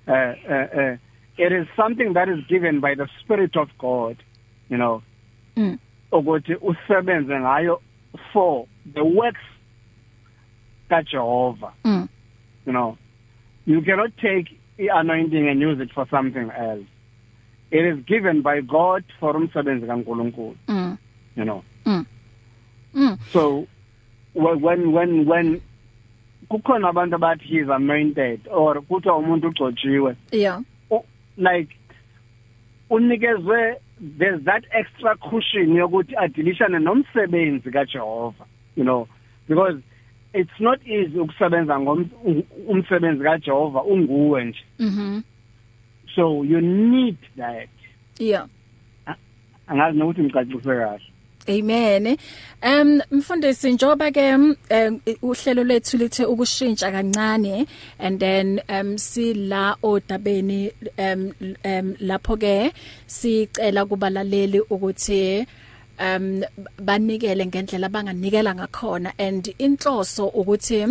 Uh, 0.07 0.13
uh, 0.13 0.67
uh, 0.81 0.97
it 1.39 1.53
is 1.53 1.67
something 1.77 2.13
that 2.15 2.29
is 2.29 2.41
given 2.49 2.81
by 2.81 2.95
the 2.95 3.09
Spirit 3.21 3.57
of 3.57 3.69
God, 3.79 4.17
you 4.69 4.77
know, 4.77 5.03
Mm. 5.57 5.79
ukuthi 6.13 6.55
usebenze 6.61 7.41
ngayo 7.41 7.81
for 8.33 8.67
the 8.95 9.05
works 9.05 9.41
kaJehova, 10.93 11.73
Mm. 11.85 12.09
you 12.67 12.73
know. 12.73 12.97
You 13.67 13.81
cannot 13.83 14.13
take 14.17 14.49
the 14.77 14.89
anointing 14.89 15.49
and 15.49 15.61
use 15.61 15.81
it 15.81 15.93
for 15.95 16.07
something 16.11 16.51
else. 16.51 16.85
It 17.71 17.85
is 17.87 18.05
given 18.05 18.43
by 18.43 18.61
God 18.61 19.05
for 19.21 19.35
umsebenzi 19.37 19.87
kaNkulunkulu, 19.87 20.55
Mm. 20.69 20.99
you 21.37 21.45
know. 21.45 21.63
Mm. 21.87 22.05
Mm. 22.95 23.19
So 23.33 23.67
wh- 24.35 24.61
when 24.63 24.93
when 24.93 25.25
when 25.27 25.61
kukhona 26.51 26.89
abantu 26.93 27.15
abathi 27.17 27.45
he 27.45 27.59
is 27.59 27.69
anointed 27.69 28.41
or 28.51 28.75
kuthiwa 28.83 29.17
umuntu 29.19 29.49
ugcotshiwe 29.49 30.17
Yeah. 30.33 30.61
like 31.37 31.71
unikezwe 32.91 33.77
there's 34.19 34.43
that 34.45 34.65
extra 34.73 35.17
cushion 35.17 35.77
yokuthi 35.77 36.17
adilishane 36.17 36.79
nomsebenzi 36.79 37.71
kaJehova 37.71 38.45
you 38.77 38.85
know 38.85 39.09
because 39.49 39.79
it's 40.35 40.61
not 40.61 40.81
easy 40.87 41.19
ukusebenza 41.19 41.81
ngom 41.81 42.09
umsebenzi 42.69 43.25
kaJehova 43.25 43.83
unguwe 43.83 44.45
nje 44.45 44.65
Mhm. 44.79 45.23
so 46.15 46.45
you 46.45 46.61
need 46.61 47.17
that 47.37 47.69
Yeah. 48.19 48.47
angazi 49.67 49.99
nokuthi 49.99 50.23
ngicacise 50.23 50.63
kahle 50.63 51.03
Amen. 51.49 52.17
Um 52.63 53.01
mfundisi 53.11 53.73
njoba 53.73 54.11
ke 54.11 54.35
um, 54.35 54.55
uhlelo 55.23 55.65
lethu 55.65 55.97
lithe 55.97 56.25
ukushintsha 56.25 56.93
kancane 56.93 57.67
and 57.99 58.21
then 58.21 58.61
um 58.69 58.99
sila 58.99 59.77
odabeni 59.83 60.71
um 60.99 61.33
um 61.65 61.95
lapho 62.01 62.37
ke 62.37 62.73
sicela 63.07 63.85
kubalaleli 63.87 64.61
ukuthi 64.61 65.47
um 66.01 66.43
banikele 66.79 67.47
ngendlela 67.47 67.87
abanganikela 67.87 68.55
ngakhona 68.55 69.13
and 69.19 69.55
inhloso 69.59 70.27
ukuthi 70.27 70.87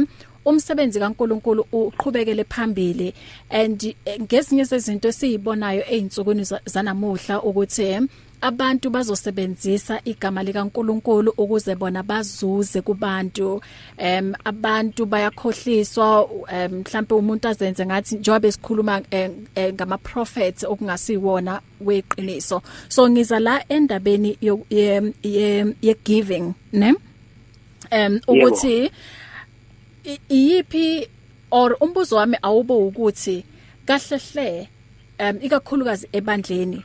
umsebenzi 0.46 1.00
kaNkuluNkulu 1.00 1.66
uqhubekele 1.72 2.44
phambili 2.44 3.14
and 3.50 3.96
ngezinye 4.22 4.64
zezinto 4.64 5.08
esizibonayo 5.08 5.84
einsukwini 5.86 6.44
za- 6.44 6.62
zanamuhla 6.66 7.42
ukuthi 7.42 8.08
abantu 8.42 8.90
bazosebenzisa 8.90 10.02
igama 10.06 10.44
likaNkuluNkulu 10.44 11.34
ukuze 11.38 11.76
bona 11.76 12.04
bazuze 12.04 12.82
kubantu. 12.82 13.62
Em 13.98 14.34
abantu 14.44 15.06
bayakhohliswa 15.06 16.30
em, 16.52 16.72
mhlambe 16.82 17.16
umuntu 17.16 17.48
azenze 17.48 17.86
ngathi 17.86 18.16
njengoba 18.16 18.48
esikhuluma 18.48 19.02
ngama 19.74 19.98
prophets 19.98 20.64
okungasiwona 20.64 21.62
weqiniso. 21.82 22.62
So 22.90 23.10
ngiza 23.10 23.40
la 23.40 23.64
endabeni 23.70 24.38
ye 24.42 25.12
ye- 25.24 25.96
giving 26.04 26.54
ne? 26.74 26.94
Em 27.92 28.20
ukuthi 28.28 28.92
i- 30.06 30.20
iyiphi 30.30 31.08
or 31.52 31.76
umbuzo 31.80 32.16
wami 32.16 32.38
awubo 32.42 32.88
ukuthi 32.88 33.46
kahlehle 33.86 34.70
um 35.20 35.38
ikakhulukazi 35.42 36.08
ebandleni 36.14 36.84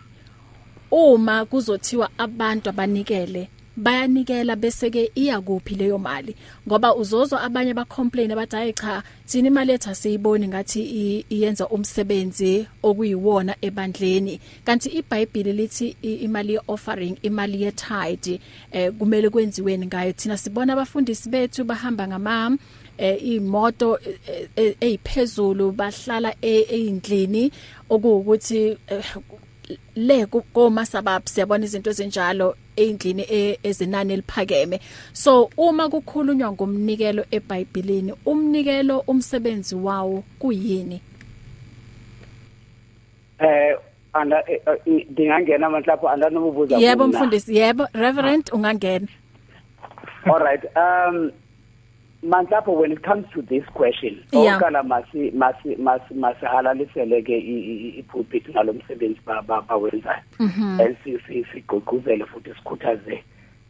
uma 0.90 1.44
kuzothiwa 1.44 2.10
abantu 2.18 2.70
abanikele 2.70 3.48
bayanikela 3.76 4.56
bese 4.56 4.90
ke 4.90 5.10
iya 5.14 5.40
kuphi 5.40 5.74
leyo 5.74 5.98
mali. 5.98 6.34
Ngoba 6.68 6.94
uzozwa 6.94 7.42
abanye 7.42 7.74
ba 7.74 7.84
complain 7.84 8.30
abathi 8.32 8.56
hayi 8.56 8.72
cha 8.72 9.02
thina 9.26 9.48
imali 9.48 9.72
ethu 9.72 9.90
asiyiboni 9.90 10.48
ngathi 10.48 10.80
i- 10.82 11.24
iyenza 11.30 11.68
umsebenzi 11.68 12.66
okuyiwona 12.82 13.56
ebandleni. 13.60 14.40
Kanti 14.64 14.88
iBhayibheli 14.88 15.52
lithi 15.52 15.96
i- 16.02 16.14
imali 16.24 16.52
ye 16.54 16.60
offering 16.68 17.16
imali 17.22 17.62
ye 17.62 17.72
tithe 17.72 18.40
eh 18.72 18.92
kumele 18.92 19.28
kwenziweni 19.30 19.86
ngayo. 19.86 20.12
Thina 20.12 20.38
sibona 20.38 20.72
abafundisi 20.72 21.28
bethu 21.28 21.64
bahamba 21.64 22.08
ngama 22.08 22.56
eh 22.98 23.20
imoto 23.28 23.98
eziphezulu 24.56 25.72
bahlala 25.72 26.32
eindlini 26.42 27.52
okuwukuthi 27.90 28.78
eh, 28.88 29.04
le 29.96 30.26
koma 30.26 30.86
sabab 30.86 31.22
siyabona 31.26 31.64
izinto 31.64 31.90
ezinjalo 31.90 32.56
eindlini 32.76 33.22
e- 33.30 33.58
ezinani 33.62 34.12
eliphakeme. 34.12 34.80
So 35.12 35.50
uma 35.56 35.88
kukhulunywa 35.88 36.52
ngomnikelo 36.52 37.24
eBhayibhelini 37.30 38.12
umnikelo 38.26 38.98
umsebenzi 39.06 39.74
wawo 39.74 40.24
kuyini? 40.38 41.00
Eh 43.38 43.76
anda 44.12 44.42
eh, 44.48 44.60
eh, 44.86 45.06
dingangena 45.10 45.70
manhlapho 45.70 46.08
andanobubuza 46.08 46.76
yebo 46.78 47.04
kumna. 47.04 47.18
mfundisi 47.18 47.56
yebo 47.56 47.86
reverend 47.92 48.50
ungangena. 48.52 49.08
All 50.24 50.38
right 50.40 50.64
um 50.76 51.30
manhlapho 52.26 52.72
when 52.80 52.92
it 52.92 53.02
comes 53.02 53.24
to 53.32 53.42
this 53.42 53.64
question 53.74 54.18
Yeah. 54.32 54.56
okala 54.58 54.82
masi 54.82 55.30
masi 55.30 55.76
masi 55.76 56.14
masihalalisele 56.14 57.22
ke 57.22 57.32
i- 57.38 57.64
i- 57.72 57.98
ipulpit 58.02 58.48
ngalomsebenzi 58.50 59.20
ba- 59.26 59.42
ba- 59.42 59.62
bawenzayo. 59.62 60.20
And 60.80 60.96
si- 61.04 61.18
si- 61.26 61.44
sigqugquzele 61.52 62.24
futhi 62.26 62.50
sikhuthaze 62.54 63.22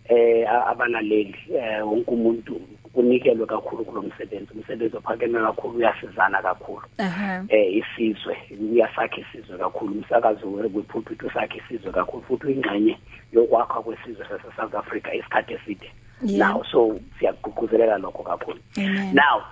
eh 0.09 0.47
a- 0.49 0.67
abalaleli 0.71 1.35
eh 1.55 1.83
wonke 1.87 2.11
umuntu 2.11 2.61
unikelwe 2.95 3.47
kakhulu 3.47 3.85
kulo 3.85 4.03
msebenzi. 4.03 4.53
Umsebenzi 4.55 4.97
ophakeme 4.97 5.39
kakhulu 5.39 5.79
uyasizana 5.79 6.43
kakhulu. 6.43 6.83
Aha 6.99 7.45
eh 7.49 7.77
isizwe 7.83 8.37
uyasakha 8.73 9.17
isizwe 9.21 9.59
kakhulu. 9.59 9.93
Umsakazo 9.93 10.53
wepulpit 10.53 11.23
usakha 11.23 11.57
isizwe 11.57 11.93
kakhulu 11.93 12.23
futhi 12.23 12.53
ingxenye 12.53 12.97
yokwakha 13.33 13.83
kwesizwe 13.83 14.25
sase 14.29 14.49
South 14.57 14.75
Africa 14.75 15.09
isikhathi 15.15 15.55
eside. 15.55 15.91
Yeah. 16.23 16.39
now 16.49 16.63
so 16.73 16.99
siyagqugquzelela 17.19 17.99
lokho 17.99 18.23
kakhulu 18.23 18.59
Amen. 18.79 19.15
now 19.15 19.43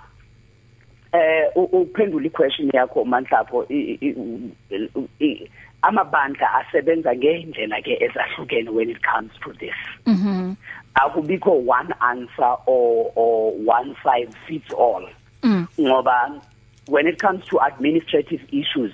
eh 1.13 1.45
u- 1.55 1.69
uphendula 1.81 2.25
iquestion 2.25 2.69
yakho 2.73 3.05
manhlapho 3.05 3.65
i- 3.69 3.97
i- 4.01 4.13
u- 4.17 4.51
u- 4.95 5.09
i- 5.19 5.47
amabandla 5.81 6.47
asebenza 6.59 7.15
ngendlela 7.15 7.81
ke 7.81 7.97
ezahlukene 8.01 8.69
when 8.71 8.89
it 8.89 8.97
comes 9.03 9.31
to 9.43 9.53
this 9.53 9.75
mhm 10.05 10.55
akubikho 10.95 11.51
one 11.65 11.93
answer 12.01 12.57
or 12.65 13.11
or 13.15 13.53
one 13.65 13.95
size 14.03 14.33
fits 14.47 14.71
all 14.73 15.05
Mm. 15.43 15.67
ngoba 15.79 16.41
when 16.87 17.07
it 17.07 17.19
comes 17.21 17.45
to 17.45 17.59
administrative 17.61 18.41
issues 18.51 18.91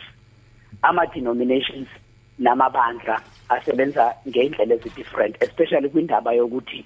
ama 0.83 1.05
denominations 1.07 1.87
namabandla 2.39 3.21
asebenza 3.49 4.13
ngendlela 4.27 4.75
ezidifferent 4.75 5.35
especially 5.43 5.89
kwindaba 5.89 6.33
yokuthi 6.33 6.85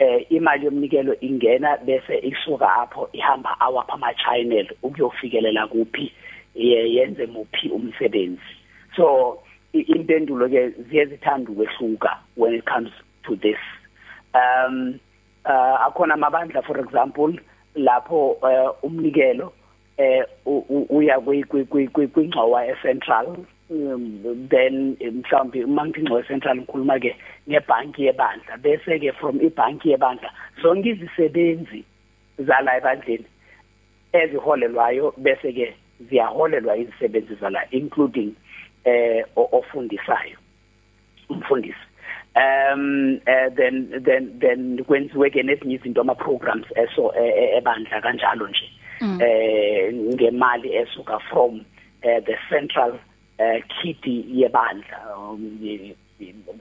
eh 0.00 0.26
imali 0.30 0.64
yomnikelo 0.64 1.14
ingena 1.20 1.76
bese 1.76 2.18
isuka 2.18 2.74
apho 2.74 3.08
ihamba 3.12 3.60
awapha 3.60 3.92
ama 3.92 4.14
channel 4.14 4.66
ukuyofikelela 4.82 5.66
kuphi 5.66 6.12
yenze 6.54 7.26
muphi 7.26 7.68
umsebenzi. 7.68 8.40
So 8.96 9.42
impendulo 9.72 10.48
ke 10.48 10.70
ziyezithanda 10.88 11.52
ukwehluka 11.52 12.16
when 12.36 12.54
it 12.54 12.64
comes 12.64 12.90
to 13.24 13.36
this. 13.36 13.60
Um 14.34 15.00
uh 15.44 15.86
akhona 15.86 16.14
amabandla 16.14 16.62
for 16.64 16.80
example 16.80 17.32
lapho 17.76 18.36
uh, 18.42 18.72
umnikelo 18.82 19.52
eh 19.98 20.24
uya 20.88 21.20
kwingxowa 21.20 22.66
eCentral. 22.66 23.26
um, 23.26 23.46
then 23.70 24.96
mhlawumbe 25.00 25.64
uma 25.64 25.86
ngingxowa 25.86 26.20
eCentral 26.20 26.56
ngikhuluma 26.56 26.98
ke 26.98 27.14
ngebhanki 27.48 28.02
yebandla 28.02 28.56
bese 28.58 28.98
ke 28.98 29.12
from 29.20 29.38
ibhanki 29.40 29.90
yebandla 29.90 30.30
zonke 30.62 30.90
izisebenzi 30.90 31.84
zala 32.38 32.76
ebandleni 32.76 33.24
eziholelwayo 34.12 35.14
bese 35.16 35.52
ke 35.52 35.74
ziyaholelwa 36.08 36.76
izisebenzi 36.76 37.34
zala 37.40 37.62
including 37.70 38.34
eh 38.84 39.24
ofundisayo 39.36 40.38
umfundisi 41.28 41.86
um 42.34 43.20
uh, 43.26 43.54
then 43.54 44.02
then 44.02 44.38
then 44.40 44.84
kwenziwe 44.84 45.30
ke 45.30 45.42
nezinye 45.42 45.74
izinto 45.74 46.00
ama 46.00 46.14
programs 46.14 46.66
eso 46.74 47.14
e, 47.14 47.22
e, 47.22 47.56
ebandla 47.56 48.00
kanjalo 48.00 48.48
nje 48.48 48.70
mm. 49.00 49.20
eh 49.22 49.94
ngemali 49.94 50.74
esuka 50.74 51.18
from 51.18 51.60
uh, 52.02 52.20
the 52.26 52.36
central 52.48 52.98
uh, 53.40 53.60
kitty 53.68 54.24
yebandla 54.28 54.98
um, 55.16 55.58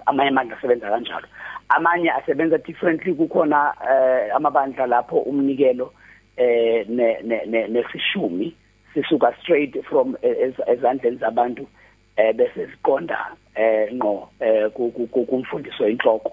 amanye 0.06 0.30
amandla 0.30 0.58
asebenza 0.58 0.90
kanjalo. 0.90 1.28
Amanye 1.70 2.12
asebenza 2.12 2.58
differently 2.58 3.14
kukhona 3.14 3.74
uh, 3.82 4.36
amabandla 4.36 4.88
lapho 4.88 5.18
umnikelo 5.20 5.94
eh 6.38 6.86
nesishumi 6.88 8.54
sisuka 8.94 9.34
straight 9.42 9.84
from 9.84 10.16
ezandleni 10.68 11.18
zabantu 11.18 11.68
eh 12.18 12.34
bese 12.34 12.68
siqonda 12.68 13.36
eh 13.56 13.94
ngqo 13.94 14.30
eh 14.40 14.70
kumfundiso 15.28 15.88
inhloko 15.88 16.32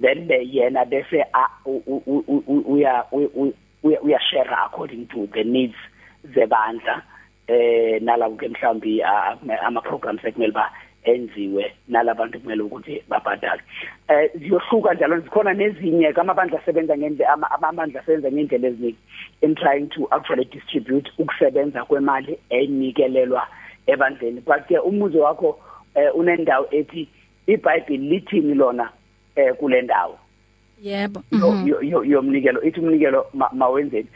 then 0.00 0.28
yena 0.28 0.84
bese 0.84 1.24
uya 1.66 3.04
uya 3.82 4.20
share 4.30 4.54
according 4.64 5.06
to 5.06 5.26
the 5.26 5.44
needs 5.44 5.76
zebandla. 6.34 7.02
Eh 7.48 8.02
nalabo 8.02 8.36
ke 8.36 8.48
mhlambi 8.48 9.02
ama 9.02 9.80
programs 9.80 10.24
ekumele 10.24 10.52
ba 10.52 10.70
enziwe 11.04 11.72
nalabantu 11.88 12.40
kumele 12.40 12.62
ukuthi 12.62 13.02
babhadale. 13.08 13.62
Eh 14.08 14.30
ziyohluka 14.34 14.94
njalo 14.94 15.20
zikhona 15.20 15.54
nezinye 15.54 16.12
kamabandla 16.12 16.60
asebenza 16.60 16.98
ngendlela 16.98 17.50
amabandla 17.50 18.00
asebenza 18.00 18.32
ngendlela 18.32 18.68
eziningi 18.68 18.96
in 19.42 19.54
trying 19.54 19.86
to 19.88 20.08
actually 20.10 20.44
distribute 20.44 21.10
ukusebenza 21.18 21.84
kwemali 21.84 22.38
enikelelwa 22.50 23.46
ebandleni. 23.86 24.40
But 24.40 24.66
ke 24.68 24.78
umuzo 24.78 25.20
wakho 25.20 25.58
eh, 25.94 26.10
unendawo 26.14 26.68
ethi 26.70 27.08
iBhayibheli 27.46 28.08
lithini 28.08 28.54
lona 28.54 28.90
eh 29.36 29.54
kule 29.54 29.82
ndawo? 29.82 30.18
Yebo. 30.82 31.22
Yomnikelo 32.04 32.62
ithi 32.62 32.80
umnikelo 32.80 33.26
mawenzeni. 33.52 34.08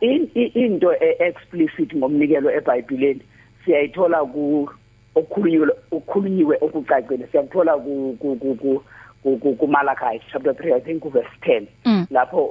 Into 0.00 0.90
explicit 1.18 1.96
ngomnikelo 1.96 2.50
eBhayibhelini 2.50 3.22
siyayithola 3.64 4.24
ku 4.24 4.68
okukhulunyiwe 5.14 5.68
okukhulunyiwe 5.90 6.56
okucacile 6.60 7.26
siyakuthola 7.26 7.76
ku 7.76 8.16
ku 8.20 8.82
ku 9.22 9.54
kuMalachi 9.56 10.24
chapter 10.32 10.52
3 10.52 10.74
I 10.74 10.80
think 10.80 11.04
verse 11.12 11.34
10 11.42 11.66
mm. 11.84 12.06
lapho 12.10 12.44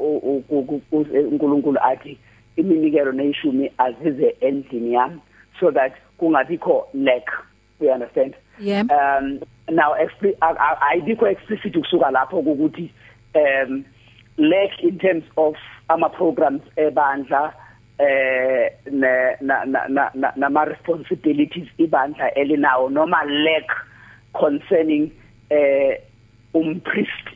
uNkulunkulu 1.31 1.79
athi 1.81 2.17
iminikelo 2.55 3.11
neyishumi 3.11 3.71
azize 3.77 4.35
endlini 4.41 4.93
yami 4.93 5.19
so 5.59 5.71
that 5.71 5.93
kungabikho 6.17 6.87
lack. 6.93 7.27
We 7.79 7.89
understand? 7.89 8.35
Yeah. 8.59 8.81
Um 8.81 9.39
now 9.69 9.95
ayibikho 10.91 11.27
explicit 11.27 11.75
ukusuka 11.75 12.11
lapho 12.11 12.39
ukuthi 12.39 12.91
um 13.35 13.83
lack 14.39 14.83
in 14.83 14.97
terms 14.97 15.23
of 15.37 15.55
ama 15.89 16.09
programs 16.09 16.61
ebandla 16.77 17.53
eh 17.99 18.71
na 18.91 19.35
na 19.41 19.65
na 19.87 20.31
nama 20.35 20.65
responsibilities 20.65 21.67
ibandla 21.77 22.33
elinawo 22.35 22.89
noma 22.89 23.23
lack 23.25 23.67
concerning 24.33 25.11
eh 25.49 25.99
umpriest 26.53 27.27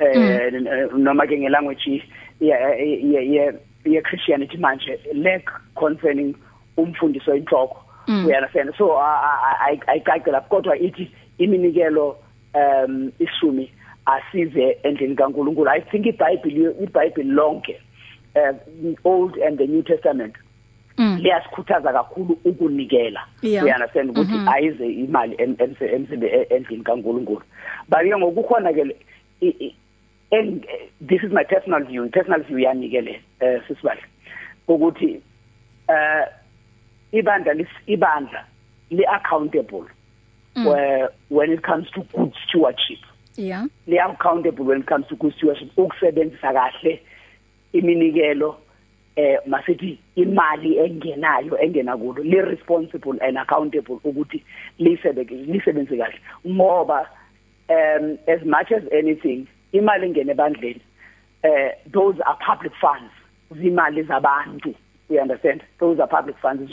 eh 0.00 0.50
mm. 0.52 0.98
noma 0.98 1.26
ke 1.26 1.36
ngelanguage 1.36 2.02
ye 2.40 2.56
ye 3.02 3.52
ye 3.84 4.02
Christianity 4.02 4.56
manje 4.56 4.98
lack 5.14 5.44
concerning 5.74 6.34
umfundiso 6.76 7.36
inhloko 7.36 7.84
mm. 8.08 8.26
uyunderstand 8.26 8.72
so 8.78 8.98
ayicacile 9.88 10.32
lapho 10.32 10.48
kodwa 10.48 10.78
ithi 10.78 11.10
iminikelo 11.38 12.16
um 12.54 13.12
isumi 13.18 13.70
asize 14.12 14.78
endlini 14.82 15.16
kaNkuluNkulu 15.16 15.70
i 15.70 15.80
think 15.80 16.06
iBhayibheli 16.06 16.84
iBhayibheli 16.84 17.30
lonke 17.30 17.80
uh, 18.34 18.56
old 19.04 19.42
and 19.42 19.58
the 19.58 19.66
new 19.66 19.82
testament 19.82 20.34
mm. 20.98 21.18
liyasikhuthaza 21.22 21.92
kakhulu 21.92 22.38
ukunikela 22.44 23.26
yeah. 23.42 23.66
you 23.66 23.74
understand 23.74 24.10
ukuthi 24.10 24.32
mm 24.32 24.44
-hmm. 24.46 24.54
ayize 24.54 24.86
imali 24.86 25.36
emsebe 25.94 26.46
endlini 26.50 26.84
kaNkuluNkulu 26.84 27.42
but 27.88 28.00
ke 28.00 28.16
ngokukhona 28.16 28.72
ke 28.72 28.94
and 30.30 30.66
this 31.08 31.22
is 31.22 31.32
my 31.32 31.44
personal 31.44 31.84
view 31.84 32.08
personal 32.08 32.42
view 32.42 32.58
yanikele 32.58 33.22
uh, 33.40 33.66
sisibahle 33.68 34.02
ukuthi 34.68 35.22
uh 35.88 36.26
ibandla 37.12 37.66
ibandla 37.86 38.44
li 38.90 39.06
accountable 39.06 39.84
mm. 40.56 40.66
where 40.66 41.08
when 41.30 41.52
it 41.52 41.62
comes 41.62 41.90
to 41.90 42.00
good 42.00 42.32
stewardship 42.46 42.98
yeah 43.38 43.64
li 43.86 43.98
accountable 43.98 44.64
when 44.64 44.80
it 44.80 44.86
comes 44.86 45.06
to 45.08 45.16
good 45.16 45.34
stewardship 45.34 45.78
ukusebenzisa 45.78 46.52
kahle 46.52 47.02
iminikelo 47.72 48.58
eh 49.16 49.38
masithi 49.46 49.98
imali 50.16 50.78
engenayo 50.78 51.58
engena 51.58 51.96
kulo 51.96 52.22
li 52.22 52.40
responsible 52.40 53.18
and 53.20 53.38
accountable 53.38 54.00
ukuthi 54.04 54.44
lisebenze 54.78 55.34
lisebenze 55.34 55.96
kahle. 55.96 56.20
Ngoba 56.46 57.06
um 57.68 58.18
as 58.26 58.44
much 58.44 58.72
as 58.72 58.82
anything 58.92 59.46
imali 59.72 60.06
engene 60.06 60.32
ebandleni 60.32 60.80
eh 61.42 61.70
those 61.92 62.20
are 62.26 62.38
public 62.46 62.72
funds 62.80 63.12
zimali 63.52 64.02
zabantu. 64.02 64.74
You 65.10 65.20
understand? 65.20 65.62
Those 65.80 66.00
are 66.00 66.06
public 66.06 66.36
funds. 66.38 66.72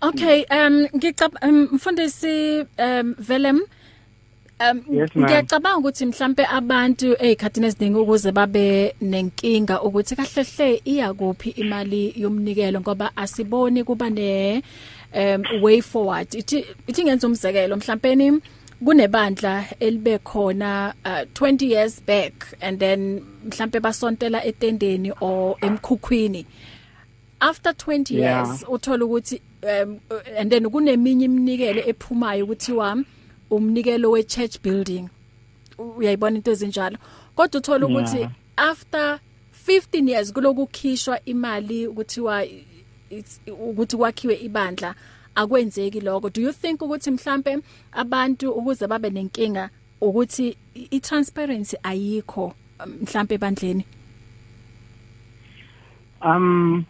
okay 0.02 0.46
um 0.50 0.88
ngicaba 0.96 1.52
mfundisi 1.52 2.66
um 2.80 3.16
velem 3.20 3.62
Um 4.62 4.82
ngiyacabanga 5.18 5.78
ukuthi 5.78 6.06
mhlambe 6.06 6.46
abantu 6.46 7.16
ezikhathini 7.20 7.68
eziningi 7.68 7.98
ukuze 7.98 8.32
babe 8.32 8.94
nenkinga 9.02 9.82
ukuthi 9.82 10.16
kahle 10.16 10.44
hle 10.44 10.82
iya 10.86 11.14
kuphi 11.14 11.50
imali 11.50 12.14
yomnikelo 12.16 12.82
ngoba 12.82 13.10
asiboni 13.18 13.84
kuba 13.84 14.10
ne 14.10 14.62
um 15.16 15.42
way 15.64 15.82
forward. 15.82 16.28
Ithi 16.36 16.66
ithi 16.88 17.04
ngenza 17.04 17.28
umzekelo 17.28 17.76
mhlawumbe 17.76 18.42
kunebandla 18.86 19.66
elibe 19.80 20.18
khona 20.18 20.94
uh, 21.06 21.24
20 21.34 21.66
years 21.66 22.02
back 22.02 22.34
and 22.62 22.80
then 22.80 23.22
mhlambe 23.46 23.80
basontela 23.80 24.46
etendeni 24.46 25.12
or 25.22 25.58
emkhukhwini. 25.62 26.46
After 27.42 27.74
20 27.74 28.16
Yeah. 28.16 28.48
years 28.48 28.66
uthola 28.70 29.06
ukuthi 29.06 29.42
um, 29.64 30.00
and 30.38 30.52
then 30.52 30.70
kuneminye 30.70 31.26
iminikelo 31.26 31.82
ephumayo 31.90 32.46
ukuthi 32.46 32.72
wami 32.72 33.06
umnikelo 33.50 34.12
we 34.12 34.24
church 34.24 34.62
building 34.64 35.10
uyayibona 35.98 36.36
into 36.36 36.52
ezinjalo 36.52 36.98
kodwa 37.36 37.60
uthola 37.60 37.86
ukuthi 37.88 38.18
Yeah. 38.18 38.32
after 38.58 39.20
15 39.68 40.10
years 40.10 40.34
kulokukhishwa 40.34 41.26
imali 41.26 41.88
ukuthiwa 41.88 42.46
ukuthi 43.48 43.98
kwakhiwe 43.98 44.36
ibandla 44.36 44.96
akwenzeki 45.36 46.02
lokho 46.02 46.30
do 46.30 46.42
you 46.42 46.54
think 46.54 46.82
ukuthi 46.82 47.12
mhlambe 47.12 47.60
abantu 47.92 48.52
ukuze 48.52 48.88
babe 48.88 49.10
nenkinga 49.10 49.70
ukuthi 50.02 50.58
i 50.92 51.00
transparency 51.00 51.78
ayikho 51.84 52.54
mhlambe 53.02 53.36
ebandleni 53.36 53.86
um 56.26 56.86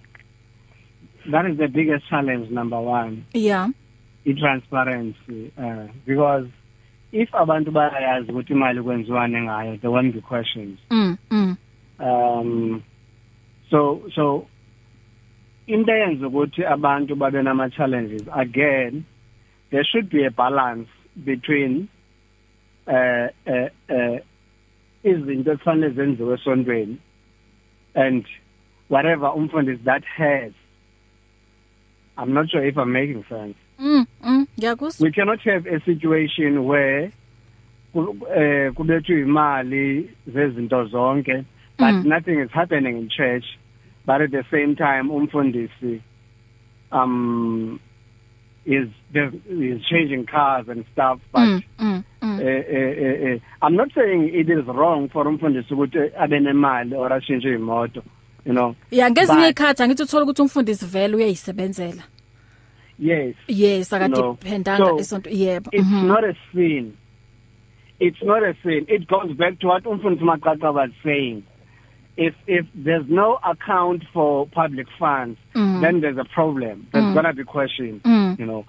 that 1.29 1.45
is 1.45 1.57
the 1.57 1.67
biggest 1.67 2.07
challenge 2.10 2.49
number 2.49 2.79
1 2.79 3.25
yeah. 3.34 3.69
I 4.25 4.34
transparency 4.34 5.51
uh, 5.57 5.88
because 6.05 6.47
if 7.12 7.29
abantu 7.31 7.71
bayazi 7.71 8.31
ukuthi 8.31 8.53
imali 8.53 8.81
kwenziwane 8.81 9.41
ngayo 9.41 9.77
there 9.77 9.91
won't 9.91 10.13
be 10.13 10.21
questions. 10.21 10.79
Mm, 10.89 11.17
mm. 11.29 11.57
um 11.99 12.84
so 13.69 14.01
so 14.15 14.47
into 15.67 15.91
eyenza 15.91 16.27
ukuthi 16.27 16.65
abantu 16.65 17.15
babe 17.15 17.43
nama 17.43 17.69
challenges 17.69 18.21
again 18.34 19.05
there 19.71 19.84
should 19.84 20.10
be 20.10 20.25
a 20.25 20.31
balance 20.31 20.89
between 21.25 21.88
uh 22.88 23.27
uh, 23.47 23.69
uh 23.89 24.19
izinto 25.03 25.51
ekufanele 25.51 25.89
zenziwe 25.89 26.34
esontweni 26.34 26.97
and 27.95 28.25
whatever 28.89 29.31
umfundisi 29.36 29.84
that 29.84 30.03
has 30.05 30.53
i'm 32.17 32.34
not 32.34 32.50
sure 32.50 32.67
if 32.67 32.78
i'm 32.78 32.91
making 32.91 33.24
sense 33.30 33.56
mm 33.80 34.06
mm 34.24 34.45
ngiyakuzwa 34.58 35.06
we 35.06 35.12
cannot 35.12 35.41
have 35.41 35.76
a 35.76 35.80
situation 35.80 36.58
where 36.58 37.12
eh 38.36 38.74
kubethwe 38.74 39.21
imali 39.21 40.10
zezinto 40.28 40.86
zonke 40.86 41.43
but 41.78 41.93
mm. 41.93 42.06
nothing 42.06 42.39
is 42.39 42.52
happening 42.52 42.97
in 42.97 43.10
church 43.10 43.45
but 44.06 44.21
at 44.21 44.32
the 44.32 44.43
same 44.52 44.76
time 44.76 45.10
umfundisi 45.12 46.02
um 46.91 47.80
is 48.65 48.88
is 49.50 49.82
changing 49.89 50.26
cars 50.26 50.69
and 50.69 50.86
stuff 50.93 51.19
but 51.32 51.41
mm, 51.41 51.63
mm, 51.80 52.04
mm. 52.21 52.39
Eh, 52.39 52.63
eh, 52.69 53.06
eh, 53.06 53.34
eh, 53.34 53.39
I'm 53.62 53.76
not 53.76 53.91
saying 53.93 54.30
it 54.34 54.50
is 54.50 54.65
wrong 54.67 55.10
for 55.10 55.26
umfundisi 55.28 55.74
ukuthi 55.74 56.12
abe 56.17 56.39
nemali 56.39 56.95
or 56.95 57.13
ashintshe 57.13 57.54
imoto 57.54 58.04
you 58.45 58.54
know. 58.54 58.75
Yeah 58.91 59.12
ngezinye 59.12 59.49
ikhathi 59.49 59.84
angithi 59.84 60.04
uthola 60.04 60.23
ukuthi 60.25 60.41
umfundisi 60.41 60.86
vele 60.86 61.15
uyayisebenzela. 61.15 62.04
Yes. 62.99 63.36
Yes 63.47 63.93
akadependanga 63.93 64.86
So, 64.86 64.99
isonto 64.99 65.30
yebo. 65.30 65.69
it's 65.71 65.88
Mhm. 65.88 66.08
not 66.08 66.23
a 66.23 66.34
sin. 66.54 66.93
It's 67.99 68.21
not 68.23 68.43
a 68.43 68.54
sin. 68.63 68.86
It 68.88 69.08
goes 69.08 69.32
back 69.38 69.60
to 69.60 69.67
what 69.67 69.84
umfundisi 69.84 70.23
Maqaqa 70.23 70.73
was 70.73 70.89
saying. 71.04 71.43
If 72.17 72.34
if 72.47 72.65
there's 72.75 73.08
no 73.10 73.39
account 73.43 74.04
for 74.13 74.45
public 74.47 74.88
funds 74.99 75.38
Mhm. 75.56 75.82
then 75.82 76.01
there's 76.01 76.17
a 76.17 76.25
problem. 76.25 76.88
There's 76.91 77.06
Mm. 77.06 77.13
going 77.13 77.25
to 77.25 77.34
be 77.34 77.43
questions 77.43 78.01
Mm. 78.04 78.39
you 78.39 78.45
know. 78.45 78.65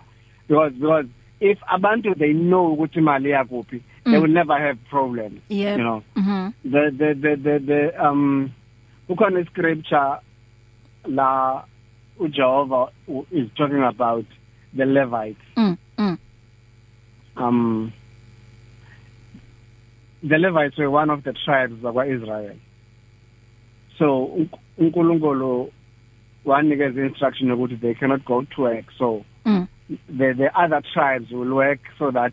Because 0.48 0.72
because 0.74 1.06
if 1.40 1.58
abantu 1.68 2.14
they 2.18 2.32
know 2.32 2.74
ukuthi 2.76 2.98
imali 3.00 3.30
yakuphi 3.30 3.80
they 4.04 4.12
Mm. 4.12 4.22
will 4.22 4.30
never 4.32 4.58
have 4.58 4.78
problems 4.90 5.40
Yep. 5.48 5.78
you 5.78 5.84
know. 5.84 6.02
Mhm 6.16 6.52
the 6.64 6.90
the 6.96 7.14
the 7.14 7.36
the, 7.36 7.58
the 7.58 8.04
um 8.06 8.50
kukhona 9.14 9.44
scripture 9.46 10.20
la 11.06 11.64
uJehova 12.18 12.90
is 13.30 13.48
talking 13.56 13.82
about 13.82 14.26
the 14.76 14.84
Levites. 14.84 15.40
Mm 15.56 15.78
mm. 15.98 16.18
Um 17.36 17.92
the 20.22 20.38
Levites 20.38 20.78
were 20.78 20.90
one 20.90 21.10
of 21.10 21.24
the 21.24 21.32
tribes 21.44 21.84
of 21.84 21.96
Israel 21.96 22.56
so 23.98 24.30
unk- 24.36 24.58
uNkulunkulu 24.78 25.72
wanikeza 26.44 27.06
instruction 27.06 27.50
ukuthi 27.50 27.76
they 27.76 27.94
cannot 27.94 28.24
go 28.24 28.42
to 28.42 28.62
work. 28.62 28.84
So 28.98 29.24
mm. 29.44 29.68
the 29.88 30.34
the 30.34 30.50
other 30.54 30.82
tribes 30.94 31.30
will 31.30 31.54
work 31.54 31.80
so 31.98 32.10
that 32.10 32.32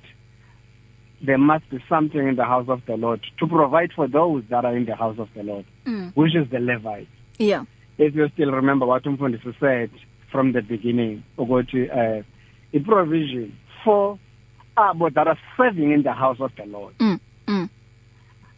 there 1.22 1.38
must 1.38 1.70
be 1.70 1.80
something 1.90 2.28
in 2.28 2.36
the 2.36 2.46
house 2.46 2.68
of 2.70 2.82
the 2.86 2.96
Lord 2.96 3.22
to 3.40 3.48
provide 3.48 3.92
for 3.94 4.08
those 4.08 4.44
that 4.50 4.64
are 4.66 4.76
in 4.76 4.86
the 4.86 4.96
house 4.96 5.18
of 5.20 5.28
the 5.36 5.44
Lord 5.44 5.66
mm. 5.86 6.12
which 6.16 6.36
is 6.36 6.50
the 6.50 6.60
Levites 6.60 7.10
yeah. 7.38 7.64
If 7.98 8.16
you 8.16 8.30
still 8.34 8.52
remember 8.52 8.86
what 8.86 9.04
umfundisi 9.04 9.54
said 9.60 9.90
from 10.32 10.54
the 10.54 10.62
beginning 10.62 11.24
ukuthi 11.38 11.90
uh 11.92 12.24
i 12.74 12.80
provision 12.80 13.52
for 13.84 14.18
abo 14.78 15.10
that 15.14 15.28
are 15.28 15.38
serving 15.58 15.92
in 15.92 16.04
the 16.04 16.14
house 16.14 16.40
of 16.40 16.52
the 16.56 16.66
Lord. 16.66 16.94
Mm 17.00 17.20
mm. 17.48 17.70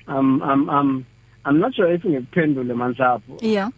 Um 0.08 0.42
um 0.42 0.70
um 0.70 1.06
I'm 1.46 1.60
not 1.60 1.74
sure 1.74 1.92
if 1.92 2.02
ngikuphendule 2.04 2.74
manhlapho 2.76 3.40
yeah. 3.42 3.70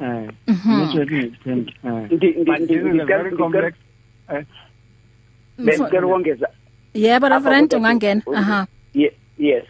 Eh 0.00 0.04
I'm 0.04 0.36
Mhm. 0.46 0.78
not 0.78 0.92
sure 0.92 1.02
if 1.02 1.10
ngikuphendule 1.10 2.08
Ndi- 2.08 2.36
ndi- 2.38 2.44
but 2.46 2.58
this 2.60 2.70
is 2.70 2.84
a 2.86 2.88
ngicela- 2.88 3.06
very 3.06 3.36
complex 3.36 3.76
eh 4.30 4.44
Ngicela 5.60 6.06
ukongeza 6.06 6.48
yebo 6.94 7.28
reverend 7.28 7.74
ungangena 7.74 8.22
aha 8.36 8.66
Ye- 8.94 9.14
yes 9.38 9.64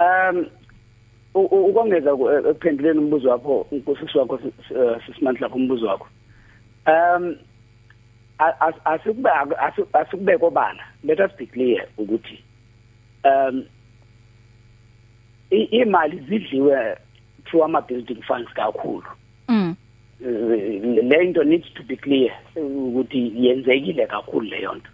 um 0.00 0.46
ukongeza 1.34 2.16
ku- 2.16 2.30
eh, 2.30 2.38
ekuphenduleni 2.50 2.98
umbuzo 2.98 3.30
wakho 3.30 3.66
unkosisi 3.70 4.18
wakho 4.18 4.36
sis- 4.36 4.76
eh, 4.76 5.00
sisimandla 5.06 5.48
umbuzo 5.48 5.86
wakho 5.86 6.08
um 6.86 7.36
asikube 8.84 9.30
asi- 9.58 9.86
asikubeko 9.92 10.50
bana 10.50 10.82
let 11.04 11.20
us 11.20 11.30
be 11.38 11.46
clear 11.46 11.86
ukuthi 11.98 12.44
um 13.24 13.64
imali 15.50 16.18
zidliwe 16.28 16.96
through 17.44 17.64
ama 17.64 17.80
building 17.80 18.22
funds 18.22 18.50
kakhulu 18.54 19.04
mm 19.48 19.74
Eh, 20.24 20.80
le 21.04 21.24
into 21.24 21.42
needs 21.44 21.66
to 21.74 21.82
be 21.82 21.96
clear 21.96 22.30
eh, 22.56 22.62
ukuthi 22.64 23.32
yenzekile 23.46 24.06
kakhulu 24.06 24.46
leyo 24.46 24.74
nto 24.74 24.90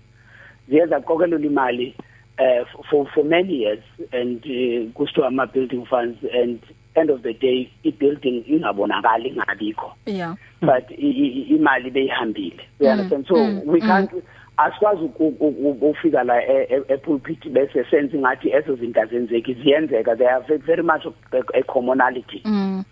ziyeza 0.69 1.01
qokelela 1.01 1.47
imali 1.47 1.95
uh, 2.39 2.67
for 2.91 3.07
for 3.07 3.25
many 3.25 3.63
years 3.63 3.81
and 4.13 4.45
uh, 4.47 4.91
kusithiwa 4.93 5.27
ama 5.29 5.47
building 5.47 5.85
funds 5.87 6.19
and 6.43 6.59
end 6.95 7.11
of 7.11 7.23
the 7.23 7.33
day 7.35 7.71
i 7.85 7.91
building 7.91 8.45
ingabonakali 8.47 9.29
ingabikho. 9.29 9.93
Yeah. 10.07 10.35
But 10.61 10.91
i- 10.91 10.95
i- 11.11 11.43
imali 11.57 11.91
beyihambile. 11.91 12.61
You 12.81 12.89
understand? 12.89 13.27
So 13.27 13.35
mm, 13.37 13.63
we 13.67 13.81
mm. 13.81 13.87
can't 13.87 14.11
asikwazi 14.57 15.03
uku- 15.05 15.37
uku- 15.41 15.91
ufika 15.91 16.25
la 16.25 16.43
e- 16.43 16.67
e- 16.71 16.93
epulpit 16.95 17.49
bese 17.49 17.85
senze 17.91 18.19
ngathi 18.19 18.51
ezo 18.51 18.75
zinto 18.77 19.01
azenzeki 19.01 19.55
ziyenzeka. 19.55 20.17
They 20.17 20.27
are 20.29 20.45
ve- 20.49 20.57
very 20.67 20.83
much 20.83 21.07
a, 21.07 21.43
a 21.59 21.63
commonality. 21.63 22.43
Mm. 22.45 22.85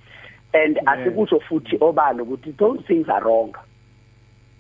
And 0.53 0.79
asikusho 0.87 1.41
futhi 1.41 1.77
obalo 1.81 2.25
ukuthi 2.25 2.53
those 2.53 2.83
things 2.87 3.09
are 3.09 3.25
wrong. 3.25 3.55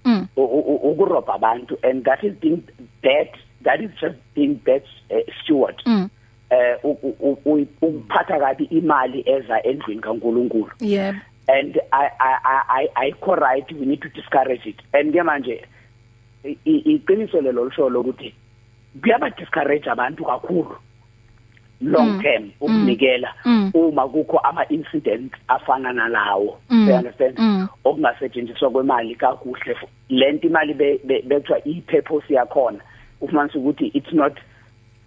Mm. 0.06 0.28
U- 0.36 0.42
u- 0.44 0.80
ukurobha 0.92 1.34
abantu 1.34 1.76
and 1.82 2.04
that 2.04 2.22
is 2.24 2.32
being 2.40 2.62
bad 3.02 3.28
that 3.62 3.80
is 3.80 3.90
just 4.00 4.16
being 4.34 4.54
bad 4.64 4.82
uh, 5.10 5.20
steward. 5.42 5.82
Mm. 5.86 6.08
Eh 6.50 6.76
u- 6.84 6.98
u- 7.02 7.38
u- 7.44 7.66
ukuphatha 7.82 8.38
kabi 8.38 8.64
imali 8.64 9.22
eza 9.26 9.62
endlini 9.62 10.00
kaNkuluNkulu. 10.00 10.70
Yebo. 10.80 11.18
And 11.48 11.78
i 11.92 12.08
i 12.20 12.62
i 12.68 12.88
i 13.06 13.12
co 13.20 13.34
right 13.34 13.70
we 13.72 13.86
need 13.86 14.00
to 14.02 14.08
discourage 14.08 14.66
it. 14.66 14.78
And 14.92 15.12
ke 15.12 15.22
manje 15.22 15.64
i- 16.44 16.58
i- 16.64 16.82
iqiniso 16.94 17.40
lelo 17.40 17.64
lisholo 17.68 18.00
ukuthi 18.00 18.34
kuyaba 19.02 19.30
discourage 19.30 19.90
abantu 19.90 20.24
kakhulu. 20.24 20.76
Long 21.80 22.08
Mm. 22.08 22.22
term 22.22 22.50
ukunikela 22.60 23.34
Mm. 23.44 23.70
uma 23.74 24.08
kukho 24.08 24.38
ama 24.38 24.68
incidents 24.68 25.34
afana 25.48 25.92
nalawo 25.92 26.58
Mm. 26.70 26.88
you 26.88 26.94
understand 26.94 27.38
Mm. 27.38 27.68
okungasetshenziswa 27.84 28.70
kwemali 28.70 29.14
kakuhle 29.14 29.76
lento 30.08 30.46
imali 30.48 30.74
be- 30.74 31.00
be- 31.04 31.22
bethiwa 31.22 31.64
i-purpose 31.64 32.34
yakhona 32.34 32.78
ufumanisa 33.20 33.58
ukuthi 33.58 33.86
it's 33.86 34.12
not 34.12 34.38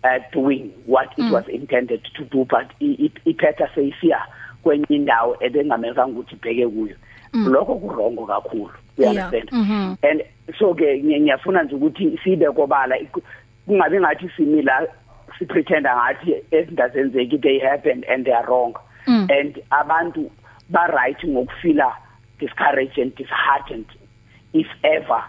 uh, 0.04 0.24
doing 0.34 0.72
what 0.88 1.12
it 1.12 1.18
Mm. 1.26 1.34
was 1.34 1.48
intended 1.50 2.02
to 2.14 2.24
do 2.24 2.44
but 2.46 2.66
i- 2.80 3.06
i- 3.06 3.12
iphetha 3.30 3.70
seyisiya 3.76 4.22
kwenye 4.64 4.86
indawo 4.90 5.38
ebengamelanga 5.40 6.06
ukuthi 6.06 6.36
ibheke 6.36 6.68
kuyo 6.68 6.96
lokho 7.34 7.76
kurongo 7.76 8.26
kakhulu 8.26 8.72
you 8.98 9.06
understand 9.10 9.50
Mhm. 9.52 9.96
and 10.12 10.24
so 10.60 10.74
ke 10.74 11.04
ngiya- 11.04 11.20
ngiyafuna 11.22 11.64
nje 11.64 11.76
ukuthi 11.76 12.20
sibe 12.24 12.52
kobala 12.52 12.98
kungabe 13.66 14.00
ngathi 14.00 14.30
simila 14.38 14.88
sipretenda 15.40 15.96
ngathi 15.96 16.36
ezinto 16.52 16.84
azenzeki 16.84 17.38
they 17.38 17.60
happen 17.60 18.04
and 18.10 18.26
they 18.26 18.34
are 18.34 18.46
wrong 18.48 18.74
Mm. 19.08 19.28
and 19.32 19.60
abantu 19.72 20.30
ba 20.70 20.88
right 20.88 21.18
ngokufila 21.26 21.94
discouraged 22.40 22.98
and 23.00 23.16
disheartened 23.16 23.86
if 24.54 24.68
ever 24.84 25.24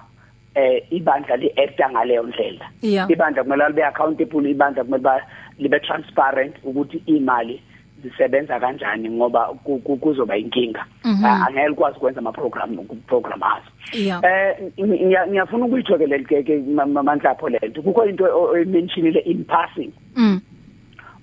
eh 0.55 0.83
ibandla 0.91 1.37
li 1.37 1.49
acta 1.57 1.91
ngaleyo 1.91 2.23
ndlela 2.23 2.67
Yeah. 2.83 3.11
ibandla 3.11 3.43
kumele 3.45 3.69
libe 3.69 3.85
accountable 3.85 4.51
ibandla 4.51 4.85
kumele 4.85 5.03
ba 5.03 5.21
libe 5.59 5.81
transparent 5.81 6.57
ukuthi 6.65 7.03
imali 7.07 7.63
zisebenza 8.03 8.61
kanjani 8.61 9.11
ngoba 9.11 9.47
ku- 9.65 9.79
ku- 9.79 9.97
kuzoba 9.97 10.37
inkinga. 10.37 10.85
Mhm. 11.05 11.25
Ah, 11.25 11.47
angeke 11.47 11.69
likwazi 11.69 11.97
ukwenza 11.97 12.19
ama 12.19 12.33
program 12.33 12.77
program 13.07 13.43
azo. 13.43 13.71
Yeah. 13.93 14.21
Eh 14.25 14.57
ngiya- 14.79 15.27
ngiyafuna 15.29 15.67
ukuyithokelela 15.67 16.25
ke 16.25 16.43
ke 16.43 16.59
manhlapho 16.67 17.49
lento. 17.49 17.83
Kukho 17.83 18.05
into 18.09 18.25
oyimentionile 18.25 19.21
in 19.25 19.45
passing. 19.45 19.93
Mm. 20.17 20.41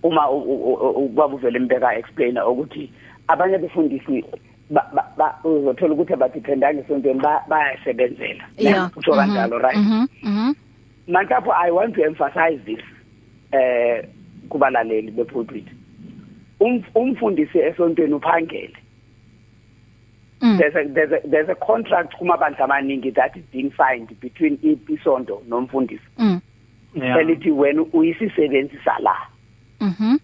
Uma 0.03 0.29
ubaba 0.31 1.35
uvele 1.35 1.57
imbeka 1.59 1.97
explainer 1.97 2.43
ukuthi 2.43 2.89
abanye 3.27 3.57
befundisi 3.57 4.23
ba 4.69 4.83
ba- 4.93 5.07
ba 5.17 5.39
uzothola 5.43 5.93
ukuthi 5.93 6.13
abadependanga 6.13 6.81
esontweni 6.81 7.19
ba- 7.21 7.43
bayasebenzela 7.49 8.43
Yeah. 8.57 8.91
utsho 8.97 9.11
kanjalo 9.13 9.57
right? 9.59 9.77
Mhm. 9.77 10.07
Mhm. 10.23 10.53
Mankapo 11.07 11.51
I 11.51 11.71
want 11.71 11.95
to 11.95 12.03
emphasize 12.03 12.59
this 12.65 12.79
eh 13.53 14.03
kubalaleli 14.49 15.11
bepulpit. 15.11 15.65
Um- 15.65 15.86
umfundisi 16.95 17.59
esontweni 17.59 18.13
uphangele 18.13 18.73
Mm. 20.41 20.57
there's 20.59 20.75
a 20.75 20.85
there's 20.85 21.11
a 21.11 21.27
there's 21.27 21.49
a 21.49 21.55
contract 21.55 22.15
kumabandla 22.15 22.59
amaningi 22.65 23.11
that 23.11 23.35
is 23.35 23.43
being 23.51 23.71
signed 23.77 24.07
between 24.21 24.59
i- 24.63 24.93
isonto 24.93 25.41
nomfundisi 25.49 26.03
Mm. 26.17 26.39
yeah 26.95 27.17
elithi 27.19 27.51
wena 27.51 27.81
uyisisebenzisa 27.93 28.99
la 28.99 29.15
Mhm. 29.81 30.17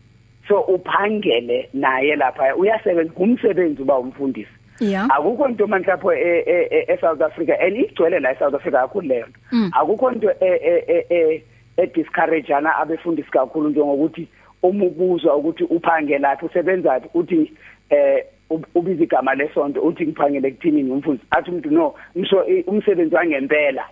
so 0.48 0.60
uphangele 0.62 1.70
naye 1.74 2.16
lapha 2.16 2.56
uyasebenza 2.56 3.14
kumsebenzi 3.14 3.82
uba 3.82 3.98
umfundisi 4.00 4.50
Yeah. 4.80 5.08
akukho 5.12 5.50
into 5.50 5.68
manje 5.68 5.88
lapho 5.88 6.14
e- 6.14 6.44
e- 6.48 6.68
e- 6.72 6.86
eSouth 6.94 7.22
Africa 7.22 7.54
and 7.62 7.78
igcwele 7.78 8.20
la 8.20 8.32
eSouth 8.32 8.54
Africa 8.56 8.74
kakhulu 8.78 9.08
leyo. 9.08 9.28
Mm. 9.52 9.72
akukho 9.74 10.12
into 10.12 10.30
e- 10.32 10.36
e- 10.64 10.84
e- 10.88 11.06
e- 11.10 11.44
e 11.78 11.88
discourage 11.88 12.54
ana 12.54 12.76
abefundisi 12.78 13.32
kakhulu 13.32 13.70
njengokuthi 13.70 14.28
uma 14.64 14.86
ubuzwa 14.86 15.36
ukuthi 15.36 15.64
uphange 15.64 16.18
lapho 16.18 16.46
usebenzaphi 16.46 17.10
uthi 17.14 17.52
eh 17.90 18.26
ub- 18.50 18.68
ubiza 18.76 19.04
igama 19.04 19.36
lesonto 19.36 19.82
uthi 19.82 20.06
ngiphangele 20.08 20.52
kuthini 20.52 20.92
umfundisi 20.92 21.26
athi 21.32 21.50
umuntu 21.50 21.72
no 21.72 21.94
ngisho 22.18 22.46
umsebenzi 22.68 23.16
wangempela. 23.16 23.86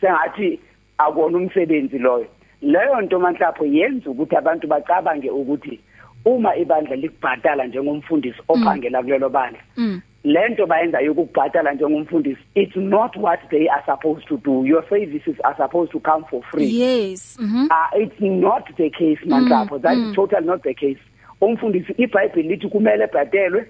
Sengathi 0.00 0.60
akona 0.98 1.38
umsebenzi 1.38 1.98
loyo. 1.98 2.26
Leyo 2.62 3.00
nto 3.00 3.18
manhlapho 3.18 3.64
yenza 3.64 4.10
ukuthi 4.10 4.36
abantu 4.36 4.66
bacabange 4.66 5.30
ukuthi 5.30 5.80
uma 6.24 6.56
ibandla 6.56 6.96
likubhadala 6.96 7.66
njengomfundisi 7.66 8.38
ophangela 8.48 9.02
kulelo 9.02 9.28
bandla 9.28 9.60
Mm. 9.76 10.00
Lento 10.24 10.66
bayenza 10.66 11.00
yokubhadala 11.00 11.72
njengomfundisi 11.72 12.40
it's 12.54 12.76
not 12.76 13.16
what 13.16 13.40
they 13.50 13.68
are 13.70 13.82
supposed 13.86 14.26
to 14.28 14.36
do 14.36 14.64
your 14.66 14.84
services 14.88 15.36
are 15.44 15.56
supposed 15.56 15.92
to 15.92 16.00
come 16.00 16.24
for 16.30 16.42
free 16.42 16.70
Yes. 16.80 17.38
Mhm. 17.40 17.64
uh, 17.70 18.00
it's 18.02 18.20
not 18.20 18.64
the 18.76 18.90
case 18.90 19.18
manhlapho 19.26 19.78
that 19.78 19.96
is 19.98 20.14
totally 20.14 20.46
not 20.46 20.62
the 20.62 20.74
case 20.74 20.98
umfundisi 21.40 21.92
iBhayibheli 21.92 22.48
lithi 22.48 22.68
kumele 22.68 23.06
bhadelwe 23.06 23.66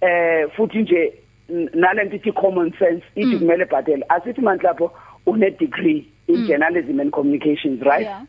eh 0.00 0.48
futhi 0.56 0.78
nje 0.78 1.12
n- 1.50 1.70
nalento 1.74 2.16
ithi 2.16 2.32
common 2.32 2.72
sense 2.78 3.02
ithi 3.16 3.36
kumele 3.38 3.64
bhadele 3.64 4.04
asithi 4.08 4.40
manhlapho 4.40 4.90
une 5.26 5.50
degree 5.50 6.06
in 6.28 6.46
journalism 6.46 7.00
and 7.00 7.10
communications 7.10 7.80
right 7.82 8.02
Yeah. 8.06 8.22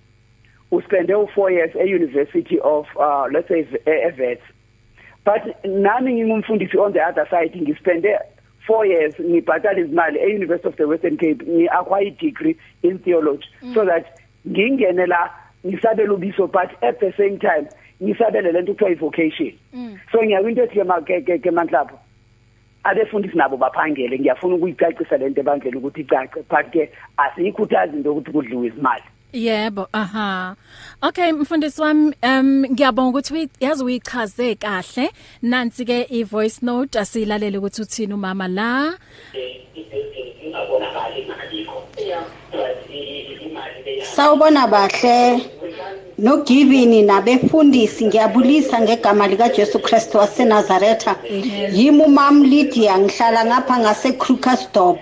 uspende 0.71 1.13
u4 1.13 1.51
years 1.51 1.75
e 1.75 1.95
University 1.95 2.59
of 2.63 2.87
uh 2.95 3.27
let's 3.33 3.47
say 3.47 3.65
eVets 3.85 4.41
but 5.25 5.43
nami 5.65 6.13
ngingumfundisi 6.13 6.77
on 6.77 6.93
the 6.93 7.01
other 7.01 7.27
side 7.29 7.51
ngispende 7.61 8.19
4 8.67 8.85
years 8.87 9.13
ngibhatala 9.19 9.79
izimali 9.79 10.19
e 10.19 10.35
University 10.35 10.67
of 10.67 10.75
the 10.75 10.85
Western 10.87 11.17
Cape 11.17 11.43
ngi 11.45 11.67
acquire 11.69 12.11
degree 12.11 12.55
in 12.83 12.99
theology. 12.99 13.47
So 13.73 13.85
that 13.85 14.05
ngingene 14.47 15.05
la 15.07 15.29
ngisabela 15.65 16.13
ubiso 16.13 16.47
but 16.51 16.69
at 16.83 16.99
the 16.99 17.11
same 17.17 17.37
time 17.39 17.67
ngisabele 18.03 18.51
lento 18.51 18.73
kuthiwa 18.73 18.95
vocation 18.99 19.53
so 20.11 20.21
ngiyakwinto 20.23 20.63
ethi 20.63 20.75
ke 20.79 20.83
ma- 20.83 21.01
ke 21.01 21.21
ke- 21.21 21.39
ke 21.43 21.51
manhlapho 21.51 21.99
abefundisi 22.83 23.37
nabo 23.37 23.57
baphangele 23.57 24.19
ngiyafuna 24.19 24.55
ukuyicacisa 24.55 25.17
lento 25.17 25.41
ebandlela 25.41 25.77
ukuthi 25.77 26.01
icace 26.01 26.43
but 26.49 26.71
ke 26.71 26.89
asiyikhuthazi 27.17 27.97
into 27.97 28.11
ukuthi 28.13 28.31
kudliwe 28.31 28.67
izimali. 28.67 29.03
Yebo, 29.33 29.87
aha. 29.93 30.55
Okay, 31.03 31.31
mfundisi 31.31 31.81
wami, 31.81 32.13
um 32.23 32.65
ngiyabonga 32.71 33.09
ukuthi 33.09 33.33
uyi- 33.33 33.49
yazi 33.59 33.83
uyichaze 33.83 34.55
kahle. 34.55 35.09
Nansi 35.43 35.85
ke 35.85 36.07
i 36.09 36.23
voice 36.23 36.59
note 36.61 36.99
asilalele 36.99 37.57
ukuthi 37.57 37.81
uthini 37.81 38.13
umama 38.13 38.47
la. 38.47 38.93
Sawubona 44.15 44.67
bahle 44.67 45.39
nogivini 46.17 47.01
nabefundisi 47.01 48.05
ngiyabulisa 48.05 48.81
ngegama 48.81 49.27
lika 49.27 49.49
Jesu 49.49 49.79
Kristu 49.79 50.17
waseNazaretha 50.17 51.15
yimi 51.73 52.01
umam 52.03 52.43
Lydia 52.43 52.97
ngihlala 52.99 53.45
ngapha 53.45 53.79
ngase 53.79 54.11
Krugersdorp 54.13 54.99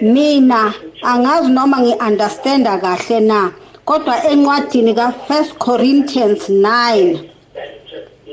mina 0.00 0.74
angazi 1.02 1.50
noma 1.52 1.78
ngiunderstanda 1.80 2.78
kahle 2.78 3.20
na 3.20 3.52
kodwa 3.88 4.14
encwadini 4.30 4.92
ka 4.94 5.14
1 5.28 5.58
Corinthians 5.66 6.48
9 6.48 7.18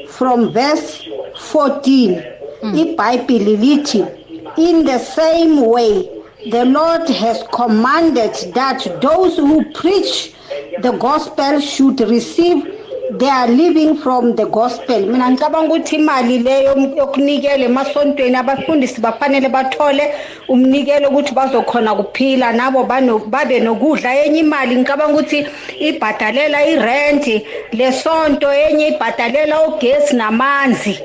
from 0.08 0.39
verse 0.54 0.88
14 1.54 2.24
iBhayibheli 2.82 3.58
lithi 3.58 4.02
in 4.58 4.86
the 4.86 5.00
same 5.00 5.62
way 5.76 6.10
the 6.52 6.66
Lord 6.66 7.08
has 7.10 7.44
commanded 7.52 8.34
that 8.54 8.80
those 9.02 9.38
who 9.38 9.63
preach 9.72 10.34
the 10.82 10.92
gospel 10.92 11.60
should 11.60 12.00
receive 12.02 12.60
their 13.12 13.48
living 13.48 13.98
from 13.98 14.36
the 14.36 14.46
gospel. 14.46 15.00
Mina 15.08 15.30
ngicabanga 15.30 15.68
ukuthi 15.74 15.96
imali 15.96 16.39
leyo 16.39 16.76
yokunikela 16.98 17.66
emasontweni 17.66 18.36
abafundisi 18.36 19.02
bafanele 19.02 19.50
bathole 19.50 20.13
umnikelo 20.50 21.10
ukuthi 21.10 21.34
bazokhona 21.34 21.96
kuphila 21.96 22.54
nabo 22.54 22.84
bano- 22.84 23.20
babe 23.20 23.60
nokudla. 23.60 24.16
Enye 24.26 24.39
imali 24.39 24.76
ngicabanga 24.76 25.13
ukuthi 25.13 25.46
ibhadalela 25.80 26.66
irent 26.66 27.26
lesonto 27.74 28.48
enye 28.54 28.88
ibhadalela 28.88 29.68
ugesi 29.68 30.16
namanzi. 30.16 31.00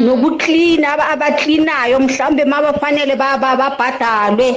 Nokuklina 0.00 0.92
aba- 0.92 1.08
abaklinayo 1.08 2.00
mhlambe 2.00 2.44
mabafanele 2.44 3.16
baba 3.16 3.56
babhadalwe. 3.56 4.56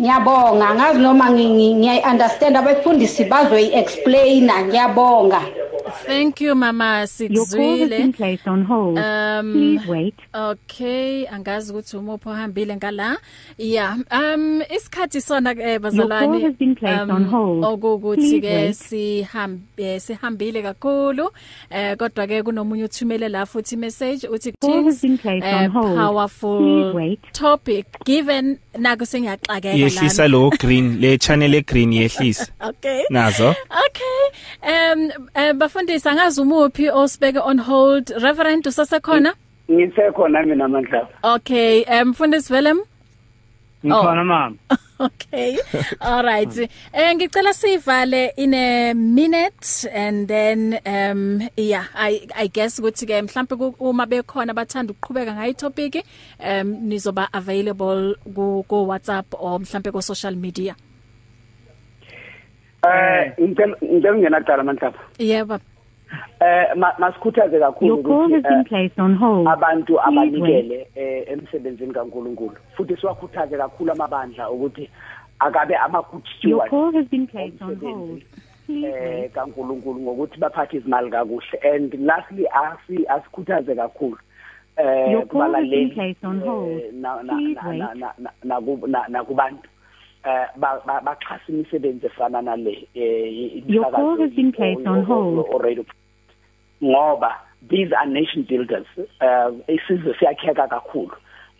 Ngiyabonga. 0.00 0.74
Ngazi 0.74 0.98
noma 1.00 1.30
ngiyayi-understand 1.30 2.56
abafundisi 2.56 3.24
bazoyi-explaina 3.24 4.54
ngiyabonga. 4.66 5.40
Thank 6.06 6.40
you 6.40 6.54
mama 6.54 7.06
Your 7.18 7.44
call 7.46 7.78
has 7.78 7.90
been 7.90 8.12
sikuzwile. 8.12 8.16
placed 8.16 8.46
on 8.48 8.64
hold. 8.64 8.98
Um, 8.98 9.52
Please 9.52 9.86
wait. 9.86 10.14
Okay, 10.34 11.26
angazi 11.26 11.72
ukuthi 11.72 11.96
umupho 11.96 12.30
ohambile 12.30 12.76
ngala. 12.76 13.16
Yeah, 13.58 13.96
um 14.10 14.62
isikhathi 14.62 15.20
sona 15.20 15.50
eh 15.50 15.78
bazalwane. 15.78 16.26
call 16.26 16.40
has 16.40 16.54
been 16.56 16.74
placed 16.74 17.10
on 17.10 17.24
hold. 17.24 17.64
Okukuthi 17.64 18.16
Please 18.16 18.40
ke 18.40 18.54
wait. 18.54 18.74
sihambe 18.74 20.00
sihambile 20.00 20.62
kakhulu. 20.62 21.30
Eh 21.70 21.96
kodwa 21.96 22.26
ke 22.26 22.42
kunomunye 22.42 22.84
uthumele 22.84 23.28
la 23.28 23.46
futhi 23.46 23.76
message 23.76 24.26
uthi 24.28 24.52
Call 24.60 24.84
has 24.84 25.00
been 25.02 25.18
placed 25.18 25.44
on 25.46 25.70
hold. 25.70 25.96
powerful 25.96 26.58
Please 26.58 26.94
wait. 26.94 27.20
topic 27.32 27.86
given 28.04 28.58
naku 28.78 29.04
sengiyaxakeka 29.06 29.68
yehlisa 29.76 30.28
lo 30.28 30.50
green 30.50 30.98
le 31.00 31.18
channel 31.18 31.54
e 31.54 31.60
green 31.62 31.92
yehlisa 31.92 32.46
Okay. 32.60 33.04
nazo 33.10 33.54
Okay. 33.88 34.20
Um 34.62 35.10
eh, 35.34 35.52
bafundisi 35.74 36.08
angazi 36.08 36.40
umuphi 36.40 36.90
osibeke 36.90 37.38
on 37.40 37.58
hold. 37.58 38.10
Reverend 38.22 38.66
usasekhona? 38.66 39.34
ngisekhona 39.70 40.42
mina 40.46 40.68
mandla 40.68 41.08
Okay, 41.22 41.84
um 41.84 42.08
mfundisi 42.08 42.52
Willem. 42.52 42.80
ngikhona 43.84 44.24
mama 44.24 44.56
Okay. 45.00 45.58
All 46.00 46.22
right. 46.22 46.56
Eh 46.92 47.14
ngicela 47.16 47.52
sivale 47.52 48.30
in 48.36 48.54
a 48.54 48.94
minute 48.94 49.84
and 49.92 50.28
then 50.28 50.78
um 50.86 51.48
yeah, 51.56 51.86
I 51.94 52.26
I 52.36 52.46
guess 52.46 52.78
ukuthi 52.78 53.06
ke 53.06 53.22
mhlawumbe 53.22 53.56
ku- 53.58 53.76
uma 53.90 54.06
bekhona 54.06 54.54
bathanda 54.54 54.92
ukuqhubeka 54.94 55.34
ngayi 55.34 55.54
topic 55.56 56.04
um 56.38 56.88
nizoba 56.88 57.28
available 57.32 58.14
ku 58.34 58.64
ku 58.68 58.86
WhatsApp 58.86 59.26
or 59.38 59.58
mhlawumbe 59.58 59.92
ku 59.92 60.00
social 60.02 60.36
media. 60.36 60.76
Eh 62.84 63.32
ngicela 63.40 63.76
ngicela 63.82 64.12
ungenaqala 64.16 64.62
mandla 64.64 64.92
Yebo. 65.18 65.58
eh 66.40 66.74
ma- 66.76 66.94
masikhuthaze 66.98 67.58
kakhulu 67.58 67.96
eh, 68.34 68.42
abantu 69.46 70.00
abanikele 70.00 70.86
eh, 70.94 71.24
emsebenzini 71.32 71.92
kaNkuluNkulu. 71.94 72.56
Futhi 72.76 72.96
siwakhuthaze 72.96 73.56
kakhulu 73.56 73.92
amabandla 73.92 74.50
ukuthi 74.50 74.88
akabe 75.40 75.74
ama 75.76 76.02
good 76.10 76.22
Your 76.42 76.66
stewards 76.68 76.70
eh 78.68 79.30
kaNkuluNkulu 79.34 80.00
ngokuthi 80.00 80.38
baphathe 80.40 80.76
izimali 80.76 81.10
kakuhle. 81.10 81.58
And 81.74 81.94
lastly 82.06 82.46
asi 82.48 83.06
asikhuthaze 83.06 83.74
kakhulu 83.74 84.18
eh 84.76 85.12
kubalaleli 85.26 85.90
eh, 86.68 86.92
na 86.92 87.22
na 87.22 87.34
na- 87.54 87.94
na- 87.94 88.14
na- 88.44 89.08
na- 89.08 89.56
naku- 90.24 90.36
na- 90.36 90.46
nakubantu 90.46 90.46
eh 90.46 90.46
ba- 90.56 90.80
ba- 90.86 91.00
baxhasa 91.00 91.44
imisebenzi 91.48 92.06
efana 92.06 92.42
nale 92.42 92.88
eh 92.94 93.62
Your 93.66 93.90
call 93.90 94.16
has 94.20 94.30
been 94.32 94.52
placed 94.52 94.86
on 94.86 95.04
hold. 95.04 95.46
already 95.54 95.84
ngoba 96.84 97.30
these 97.68 97.92
are 97.92 98.06
nation 98.06 98.42
builders 98.42 98.86
uh 99.20 99.50
isizwe 99.68 100.14
siyakheka 100.18 100.68
kakhulu 100.68 101.12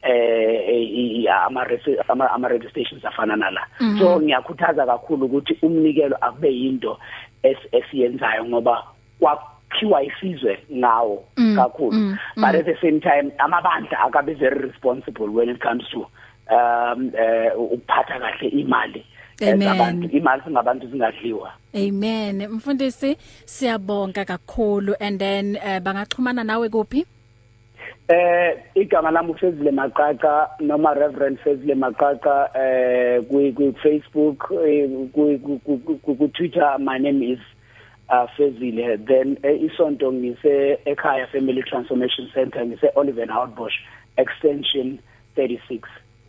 eh 0.02 0.68
i- 0.68 1.24
i- 1.24 1.28
ama 1.28 1.64
resi- 1.64 1.96
ama 2.08 2.30
ama 2.30 2.48
radio 2.48 2.68
stations 2.70 3.04
afana 3.04 3.36
nala. 3.36 3.66
So 3.98 4.20
ngiyakhuthaza 4.20 4.86
kakhulu 4.86 5.26
ukuthi 5.26 5.58
umnikelo 5.62 6.16
akube 6.20 6.48
yinto 6.52 6.98
es- 7.42 7.68
esiyenzayo 7.72 8.44
ngoba 8.44 8.84
akuphiwa 9.24 10.02
isizwe 10.02 10.58
ngawo 10.72 11.24
kakhulu. 11.56 12.16
but 12.36 12.54
at 12.54 12.64
the 12.66 12.76
same 12.80 13.00
time 13.00 13.32
amabandla 13.38 13.98
akabe 14.04 14.34
very 14.34 14.58
responsible 14.68 15.28
when 15.28 15.48
it 15.48 15.60
comes 15.60 15.88
to 15.90 16.06
um 16.50 17.10
eh 17.18 17.52
ukuphatha 17.58 18.18
kahle 18.20 18.48
imali 18.48 19.04
Amen. 19.42 19.62
ezabantu 19.62 20.16
imali 20.16 20.42
singabantu 20.44 20.90
singadliwa 20.90 21.52
Amen. 21.74 22.46
Mfundisi 22.48 23.16
siyabonga 23.44 24.24
kakhulu 24.24 24.94
and 25.00 25.18
then 25.18 25.56
uh, 25.56 25.78
bangaxhumana 25.80 26.44
nawe 26.44 26.68
kuphi? 26.68 27.06
Eh 28.08 28.56
igama 28.74 29.10
lami 29.10 29.30
ufezile 29.32 29.70
maqaqa 29.70 30.48
noma 30.60 30.94
Reverend 30.94 31.38
Fezile 31.38 31.74
maqaqa 31.74 32.50
eh 32.54 33.22
ku 33.28 33.52
ku 33.56 33.72
Facebook 33.82 34.52
eh, 34.66 34.88
ku 35.12 35.38
ku- 36.04 36.28
Twitter 36.28 36.76
my 36.78 36.98
name 36.98 37.22
is 37.22 37.38
uh 38.10 38.26
Fezile 38.36 38.96
then 39.06 39.36
eh, 39.42 39.56
isonto 39.62 40.12
ngise 40.12 40.78
ekhaya 40.84 41.26
Family 41.32 41.62
Transformation 41.62 42.28
Center 42.34 42.64
ngise 42.66 42.88
Oliver 42.94 43.26
Outbush 43.32 43.74
extension 44.18 44.98
36 45.36 45.80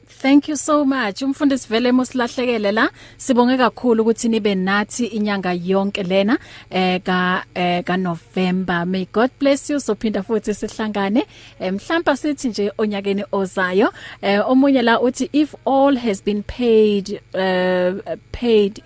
Thank 0.07 0.47
you 0.47 0.55
so 0.55 0.85
much. 0.85 1.21
Umfundisi 1.21 1.67
vele 1.69 1.91
mosilahlekele 1.91 2.71
la. 2.71 2.89
Sibonge 3.17 3.57
kakhulu 3.57 4.03
ukuthi 4.03 4.29
nibe 4.29 4.55
nathi 4.55 5.05
inyanga 5.05 5.53
yonke 5.53 6.03
lena 6.03 6.37
eh 6.71 7.01
ka 7.03 7.43
eh 7.55 7.83
ka 7.83 7.97
November. 7.97 8.85
May 8.85 9.07
God 9.11 9.31
bless 9.39 9.69
you. 9.69 9.77
Sophinda 9.79 10.23
futhi 10.23 10.53
sihlangane. 10.53 11.25
Eh, 11.59 11.71
Mhlawumbe 11.73 12.17
sithi 12.17 12.47
nje 12.47 12.71
onyakeni 12.77 13.23
ozayo. 13.31 13.91
Eh 14.21 14.39
omunye 14.49 14.81
la 14.81 14.99
uthi 14.99 15.29
if 15.33 15.55
all 15.65 15.95
has 15.95 16.21
been 16.21 16.43
paid 16.43 17.21
uh 17.33 18.15
paid 18.31 18.81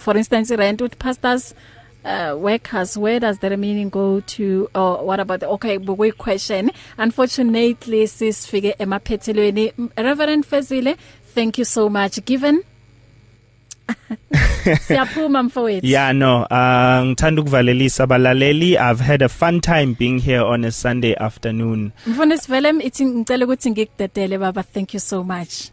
for 0.00 0.16
instance 0.16 0.50
rent 0.50 0.80
with 0.80 0.98
pastors 0.98 1.54
uh 2.04 2.34
workers 2.36 2.96
where 2.96 3.20
does 3.20 3.38
the 3.38 3.50
remaining 3.50 3.90
go 3.90 4.20
to 4.20 4.68
or 4.74 5.04
what 5.04 5.20
about 5.20 5.40
the, 5.40 5.48
okay 5.48 5.78
we 5.78 6.10
question. 6.12 6.70
Unfortunately 6.96 8.04
sisifike 8.06 8.76
emaphethelweni 8.78 9.72
Reverend 9.96 10.44
Fezile 10.46 10.96
thank 11.34 11.58
you 11.58 11.64
so 11.64 11.88
much. 11.88 12.24
Given? 12.24 12.62
Siyaphuma 14.86 15.42
mfowethu. 15.42 15.86
Yeah 15.86 16.12
no 16.12 16.42
uh 16.42 17.04
ngithanda 17.06 17.42
ukuvalelisa 17.42 18.04
abalaleli. 18.04 18.76
I've 18.76 19.00
had 19.00 19.22
a 19.24 19.28
fun 19.28 19.60
time 19.60 19.94
being 19.98 20.18
here 20.18 20.42
on 20.42 20.64
a 20.64 20.70
Sunday 20.70 21.14
afternoon. 21.14 21.92
Mfundisi 22.06 22.50
vele 22.52 22.68
ithi 22.70 23.04
ngicela 23.04 23.44
ukuthi 23.44 23.70
ngikudedele 23.70 24.38
baba. 24.38 24.62
Thank 24.62 24.94
you 24.94 25.00
so 25.00 25.24
much. 25.24 25.70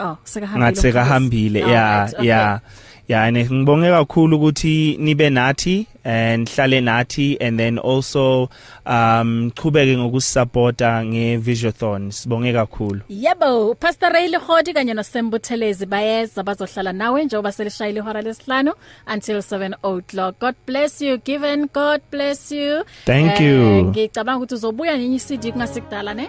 Oh 0.00 0.16
sekahambile 0.24 0.58
ngathi 0.58 0.78
umfundisi. 0.78 0.92
kahambile 0.92 1.62
All 1.62 1.70
yeah 1.70 2.00
right, 2.04 2.14
okay. 2.14 2.26
yeah. 2.26 2.60
Yeah 3.08 3.24
and 3.24 3.36
ngibonge 3.36 3.90
kakhulu 3.90 4.36
ukuthi 4.36 4.96
nibe 5.00 5.30
nathi 5.30 5.86
and 6.04 6.48
hlale 6.50 6.80
nathi 6.80 7.36
and 7.40 7.58
then 7.58 7.78
also 7.78 8.48
um 8.86 9.50
qhubeke 9.50 9.96
ngokusupporta 9.96 11.04
ngevisionathon 11.04 12.10
sibonge 12.10 12.52
kakhulu 12.52 13.00
Yebo, 13.08 13.74
Pastor 13.74 14.12
Ray 14.12 14.28
Lehodi 14.28 14.72
kanye 14.72 14.94
noSembuthelezi 14.94 15.86
bayeza 15.86 16.42
bazohlala 16.42 16.92
nawe 16.92 17.24
njengoba 17.24 17.52
selishayile 17.52 18.00
ihora 18.00 18.22
lesihlanu 18.22 18.72
until 19.14 19.36
7 19.36 19.74
o'clock. 19.82 20.38
God 20.40 20.54
bless 20.66 21.00
you. 21.00 21.18
Given 21.18 21.68
God 21.74 22.00
bless 22.10 22.52
you. 22.52 22.84
Thank 23.04 23.40
you. 23.40 23.84
Ngicabanga 23.84 24.38
ukuthi 24.38 24.54
uzobuya 24.54 24.96
nenye 24.96 25.18
CD 25.18 25.52
kungasikudala 25.52 26.14
ne? 26.14 26.28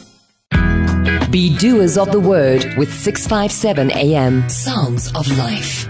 Be 1.31 1.55
doers 1.57 1.97
of 1.97 2.11
the 2.11 2.19
word 2.19 2.75
with 2.77 2.93
657 2.93 3.91
AM. 3.91 4.49
Sounds 4.49 5.07
of 5.15 5.25
life. 5.37 5.87